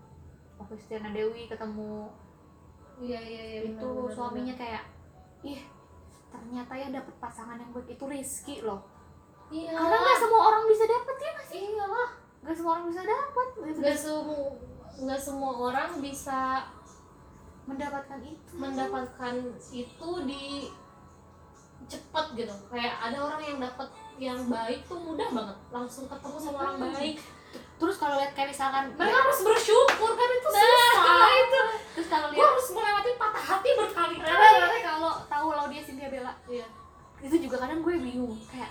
Waktu 0.60 0.76
Stiana 0.78 1.10
Dewi 1.15 1.48
ketemu. 1.48 2.12
Iya 2.95 3.19
iya 3.19 3.43
iya 3.43 3.60
itu 3.67 3.84
benar, 3.84 4.15
suaminya 4.15 4.56
kayak, 4.56 4.88
ih 5.43 5.60
ternyata 6.32 6.71
ya 6.80 6.88
dapet 6.95 7.12
pasangan 7.19 7.60
yang 7.60 7.76
baik 7.76 7.91
itu 7.91 8.04
rizki 8.08 8.56
loh. 8.63 8.88
iya. 9.52 9.76
Karena 9.76 10.00
nggak 10.00 10.19
semua 10.24 10.41
orang 10.48 10.63
bisa 10.63 10.84
dapet 10.88 11.15
ya 11.19 11.32
mas. 11.36 11.52
iyalah 11.52 12.24
Nggak 12.45 12.55
semua 12.62 12.71
orang 12.77 12.86
bisa 12.93 13.01
dapet. 13.01 13.47
Gitu. 13.58 13.79
nggak 13.81 13.97
semua 13.97 14.45
nggak 14.95 15.21
semua 15.21 15.51
orang 15.73 15.89
bisa 15.99 16.39
mendapatkan 17.65 18.19
itu. 18.21 18.51
mendapatkan 18.53 19.36
itu 19.73 20.10
di 20.29 20.69
cepet 21.89 22.25
gitu. 22.38 22.55
Kayak 22.69 22.95
ada 23.01 23.17
orang 23.17 23.41
yang 23.41 23.58
dapat 23.58 23.89
yang 24.21 24.39
baik 24.45 24.86
tuh 24.86 25.01
mudah 25.01 25.25
banget. 25.34 25.58
Langsung 25.73 26.05
ketemu 26.05 26.38
sama 26.38 26.58
orang 26.69 26.77
baik. 26.93 27.17
Terus 27.81 27.95
kalau 27.97 28.21
lihat 28.21 28.38
kayak 28.38 28.53
misalkan 28.53 28.93
mereka 28.93 29.17
harus 29.25 29.39
bersyukur 29.41 30.12
kan 30.13 30.29
itu 30.29 30.47
Nah, 30.53 30.62
susah. 30.62 31.27
itu 31.34 31.60
terus 31.97 32.08
kalau 32.13 32.27
lihat 32.29 32.45
harus 32.45 32.67
melewati 32.71 33.12
patah 33.17 33.45
hati 33.58 33.69
berkali-kali. 33.73 34.79
Kalau 34.86 35.13
tahu 35.25 35.47
Laudia 35.49 35.81
Cynthia 35.81 36.13
Bella 36.13 36.34
iya. 36.45 36.67
itu 37.25 37.36
juga 37.41 37.65
kadang 37.65 37.81
gue 37.81 37.95
bingung. 37.97 38.38
Kayak 38.47 38.69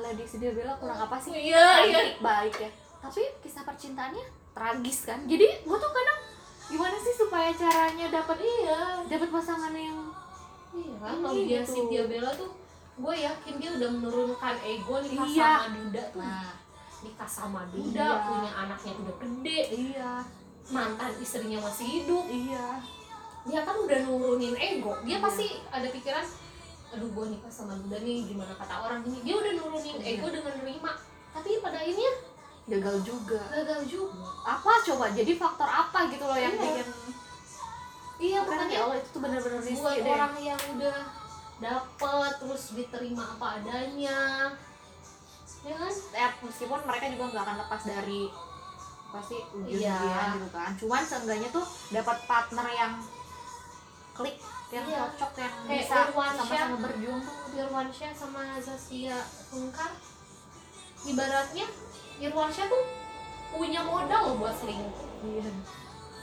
Lady 0.00 0.24
Cynthia 0.24 0.56
Bella 0.56 0.72
kurang 0.80 0.96
apa 0.96 1.20
sih? 1.20 1.30
Iya 1.36 1.86
iya. 1.86 2.00
baik 2.18 2.56
ya 2.56 2.72
tapi 3.02 3.22
kisah 3.40 3.62
percintaannya 3.62 4.24
tragis 4.52 5.04
kan 5.04 5.20
jadi 5.24 5.60
gue 5.60 5.76
tuh 5.76 5.90
kadang 5.90 6.20
gimana 6.64 6.96
sih 6.96 7.14
supaya 7.14 7.50
caranya 7.52 8.06
dapat 8.08 8.38
iya 8.38 9.02
dapat 9.04 9.28
pasangan 9.28 9.72
yang 9.72 9.98
iya 10.70 10.96
Ini 10.96 11.18
kalau 11.18 11.34
dia 11.34 11.60
gitu. 11.60 11.72
Cynthia 11.74 12.04
Bella 12.06 12.30
tuh 12.32 12.50
gue 12.94 13.14
yakin 13.18 13.54
dia 13.56 13.70
udah 13.72 13.90
menurunkan 13.90 14.54
ego 14.62 14.96
nikah 15.00 15.26
Iya. 15.26 15.50
sama 15.58 15.68
Duda 15.74 16.02
tuh 16.08 16.20
nah 16.22 16.50
nikah 17.02 17.28
sama 17.28 17.60
Duda 17.66 18.06
Iya. 18.06 18.22
punya 18.22 18.50
anaknya 18.56 18.92
udah 18.96 19.16
gede 19.18 19.60
iya 19.74 20.12
mantan 20.64 21.12
istrinya 21.18 21.58
masih 21.58 21.86
hidup 21.98 22.24
iya 22.24 22.78
dia 23.42 23.60
kan 23.60 23.74
udah 23.74 23.98
nurunin 24.06 24.54
ego 24.54 24.94
dia 25.02 25.18
Iya. 25.18 25.18
pasti 25.18 25.46
ada 25.68 25.88
pikiran 25.88 26.24
aduh 26.92 27.08
gue 27.10 27.26
nikah 27.28 27.50
sama 27.50 27.74
Duda 27.74 27.98
nih 27.98 28.30
gimana 28.30 28.54
kata 28.54 28.74
orang 28.78 29.00
ini 29.02 29.18
dia 29.22 29.34
udah 29.34 29.52
nurunin 29.54 29.96
Iya. 29.98 30.08
ego 30.14 30.26
dengan 30.30 30.54
nerima 30.56 30.92
tapi 31.32 31.58
pada 31.58 31.76
akhirnya 31.76 32.12
gagal 32.64 32.96
juga. 33.02 33.42
Gagal 33.48 33.80
juga. 33.84 34.30
Apa 34.44 34.72
coba? 34.82 35.10
Jadi 35.10 35.32
faktor 35.34 35.66
apa 35.66 35.98
gitu 36.08 36.22
loh 36.22 36.36
yang 36.36 36.52
Iya. 36.52 36.62
bikin 36.62 36.88
iya 38.22 38.38
kan 38.38 38.54
ya 38.54 38.62
makanya 38.62 38.78
Allah 38.86 38.96
itu 38.96 39.08
tuh 39.10 39.18
bener-bener 39.18 39.58
buat 39.58 39.66
risky 39.66 39.98
deh. 39.98 40.12
orang 40.12 40.34
yang 40.38 40.60
udah 40.78 40.98
dapet 41.58 42.30
terus 42.38 42.64
diterima 42.72 43.24
apa 43.28 43.46
adanya. 43.58 44.18
Ya 45.62 45.74
kan? 45.76 45.94
Ya 46.12 46.28
meskipun 46.38 46.80
mereka 46.82 47.04
juga 47.08 47.24
nggak 47.28 47.42
akan 47.42 47.56
lepas 47.60 47.82
dari 47.82 48.22
pasti 49.08 49.36
ujian 49.52 49.90
Iya. 49.90 50.38
gitu 50.38 50.48
kan. 50.48 50.70
Cuman 50.76 51.02
seenggaknya 51.02 51.50
tuh 51.50 51.66
dapat 51.90 52.16
partner 52.24 52.66
yang 52.68 52.92
klik 54.12 54.38
yang 54.70 54.86
Iya. 54.86 55.02
cocok 55.10 55.32
yang 55.36 55.54
Kayak 55.64 55.80
bisa 55.82 55.96
Irwansyah. 56.06 56.38
sama-sama 56.38 56.76
berjuang 56.80 57.20
tuh. 57.20 57.34
Irwansyah 57.52 58.12
sama 58.12 58.42
Zaskia 58.56 59.18
Sungkar 59.44 59.90
ibaratnya 61.04 61.66
Irwansyah 62.18 62.66
tuh 62.66 62.84
punya 63.50 63.82
modal 63.82 64.20
loh 64.24 64.36
buat 64.38 64.54
selingkuh. 64.54 64.90
Iya 65.22 65.50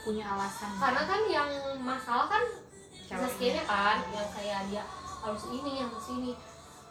punya 0.00 0.24
alasan. 0.26 0.72
Karena 0.76 1.02
kan 1.04 1.20
yang 1.26 1.48
masalah 1.78 2.26
kan 2.26 2.44
Ceweknya. 3.04 3.26
Zaskia 3.26 3.62
kan 3.66 3.98
yang 4.08 4.28
kayak 4.32 4.60
dia 4.70 4.82
harus 5.20 5.44
ini 5.50 5.70
yang 5.76 5.88
harus 5.90 6.08
ini. 6.10 6.32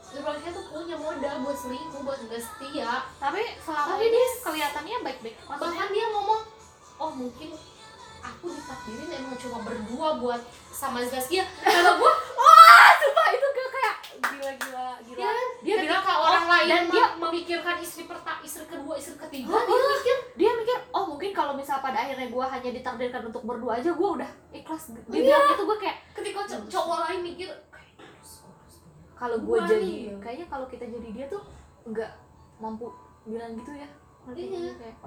Irwansyah 0.09 0.51
tuh 0.51 0.65
punya 0.69 0.95
modal 0.95 1.35
buat 1.41 1.57
selingkuh 1.57 2.01
buat 2.01 2.19
nggak 2.21 2.37
setia. 2.37 3.05
Tapi 3.17 3.41
selama 3.57 3.89
Tapi 3.93 4.05
dia- 4.07 4.37
kelihatannya 4.39 4.97
baik-baik 5.01 5.35
bahkan 5.49 5.87
dia 5.89 6.05
ngomong 6.07 6.41
oh 6.99 7.11
mungkin 7.11 7.49
aku 8.19 8.51
ditakdirin 8.51 9.09
emang 9.15 9.35
cuma 9.35 9.63
berdua 9.63 10.19
buat 10.19 10.41
sama 10.69 10.99
Zaskia 11.01 11.47
kata 11.63 11.91
gua 11.95 12.11
sumpah 12.99 13.27
itu 13.31 13.47
gak 13.49 13.69
kayak 13.71 13.95
gila-gila 14.21 14.87
gila. 15.01 15.19
Ya 15.19 15.31
dia 15.61 15.68
ketika 15.91 16.05
bilang 16.05 16.21
orang 16.21 16.39
oh, 16.39 16.51
lain 16.51 16.69
dan 16.69 16.83
dia 16.87 17.05
memikirkan 17.15 17.75
istri 17.79 18.03
pertama 18.03 18.39
istri 18.39 18.63
kedua 18.63 18.93
istri 18.93 19.15
ketiga 19.17 19.49
Oh, 19.49 19.61
dia 19.61 19.75
oh. 19.75 19.89
mikir 19.91 20.17
dia 20.35 20.51
mikir 20.53 20.77
oh 20.89 21.03
mungkin 21.07 21.29
kalau 21.31 21.53
misal 21.53 21.77
pada 21.79 21.97
akhirnya 21.99 22.27
gue 22.27 22.45
hanya 22.45 22.69
ditakdirkan 22.71 23.21
untuk 23.25 23.41
berdua 23.41 23.71
aja 23.75 23.89
gue 23.89 24.09
udah 24.15 24.31
ikhlas 24.51 24.83
dia 24.91 25.01
Iya. 25.09 25.21
bilang 25.25 25.43
gitu 25.49 25.63
gue 25.65 25.77
kayak 25.79 25.97
ketika 26.13 26.39
co- 26.45 26.67
cowok 26.69 26.97
lain 27.03 27.21
mikir 27.25 27.49
kalau 29.13 29.37
gue 29.37 29.57
jadi 29.67 29.83
nih. 29.83 30.15
kayaknya 30.17 30.47
kalau 30.47 30.65
kita 30.65 30.85
jadi 30.85 31.09
dia 31.11 31.25
tuh 31.27 31.43
nggak 31.83 32.11
mampu 32.57 32.87
bilang 33.25 33.51
gitu 33.53 33.73
ya 33.73 33.89
Iya. 34.29 34.71
kayak 34.75 34.97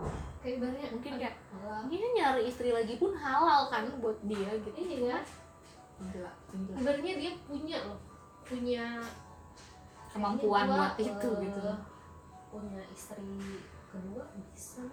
kayak 0.43 0.55
ibaratnya 0.59 0.89
mungkin 0.91 1.13
kayak 1.17 1.35
Alah. 1.55 1.81
mungkin 1.87 2.11
nyari 2.13 2.43
istri 2.45 2.71
lagi 2.71 2.99
pun 2.99 3.15
halal 3.15 3.71
kan 3.71 3.87
buat 3.99 4.19
dia 4.23 4.51
gitu 4.59 4.69
iya 4.75 4.97
gila 4.99 5.19
gila 6.11 6.33
ibaratnya 6.75 7.15
dia 7.17 7.33
punya 7.47 7.79
loh 7.87 7.99
punya 8.43 8.85
kemampuan 10.13 10.69
kayaknya 10.69 10.77
buat 10.77 10.93
gua, 10.93 11.05
itu 11.05 11.29
eh, 11.33 11.41
gitu. 11.49 11.61
Punya 12.53 12.83
istri 12.93 13.33
kedua 13.89 14.25
bisa. 14.37 14.85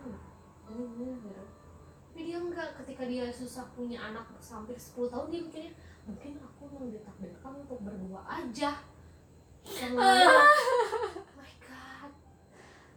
Hmm, 0.69 1.19
gitu. 1.19 1.43
tapi 2.09 2.19
dia 2.23 2.37
enggak. 2.39 2.69
Ketika 2.83 3.03
dia 3.05 3.25
susah 3.27 3.67
punya 3.75 3.99
anak 3.99 4.25
sampai 4.39 4.75
10 4.75 5.11
tahun 5.11 5.27
dia 5.31 5.41
mikirnya 5.43 5.73
mungkin 6.07 6.31
aku 6.41 6.63
mau 6.71 6.85
ditakdirkan 6.87 7.51
untuk 7.59 7.79
berdua 7.83 8.21
aja. 8.25 8.71
Oh 9.69 11.35
my 11.35 11.53
god. 11.61 12.11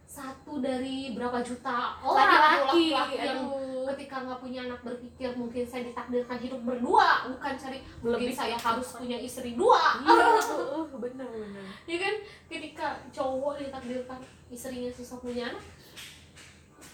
Satu 0.07 0.63
dari 0.63 1.11
berapa 1.11 1.43
juta 1.43 1.99
orang? 2.01 2.23
Laki-laki 2.23 2.83
laki-laki 2.95 3.19
yang. 3.19 3.72
Ketika 3.91 4.23
nggak 4.23 4.39
punya 4.39 4.59
anak 4.69 4.79
berpikir 4.85 5.29
mungkin 5.35 5.63
saya 5.67 5.83
ditakdirkan 5.87 6.37
hidup 6.39 6.61
berdua 6.63 7.27
bukan 7.27 7.53
cari 7.59 7.79
mungkin 7.99 8.29
Lebih 8.29 8.35
saya 8.35 8.55
harus 8.55 8.87
punya 8.95 9.17
istri 9.19 9.57
dua. 9.59 9.99
Iya 9.99 10.39
uh, 10.79 10.87
bener 10.95 11.27
bener 11.27 11.65
ya 11.89 11.97
kan? 11.99 12.15
Ketika 12.47 12.87
cowok 13.11 13.59
ditakdirkan 13.59 14.19
istrinya 14.49 14.91
susah 14.93 15.17
punya 15.19 15.49
anak 15.51 15.63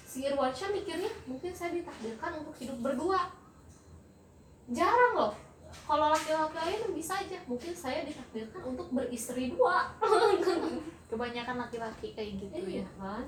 si 0.09 0.25
Irwansyah 0.25 0.73
mikirnya 0.73 1.11
mungkin 1.29 1.53
saya 1.53 1.69
ditakdirkan 1.75 2.41
untuk 2.41 2.55
hidup 2.57 2.77
berdua. 2.81 3.29
Jarang 4.69 5.13
loh. 5.13 5.33
Kalau 5.69 6.09
laki-laki 6.09 6.57
lain 6.57 6.97
bisa 6.97 7.13
aja. 7.17 7.37
Mungkin 7.45 7.73
saya 7.77 8.01
ditakdirkan 8.05 8.61
untuk 8.65 8.89
beristri 8.89 9.53
dua. 9.53 9.93
Kebanyakan 11.09 11.55
laki-laki 11.61 12.13
kayak 12.13 12.37
gitu 12.41 12.53
ya. 12.53 12.85
iya 12.85 12.87
kan 12.97 13.25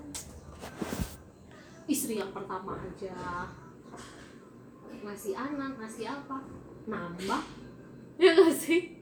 istri 1.92 2.24
yang 2.24 2.32
pertama 2.32 2.80
aja. 2.80 3.46
Ngasih 5.04 5.36
anak 5.36 5.76
ngasih 5.76 6.08
apa? 6.08 6.38
Nambah. 6.88 7.44
Ya 8.16 8.32
gak 8.38 8.56
sih. 8.56 8.96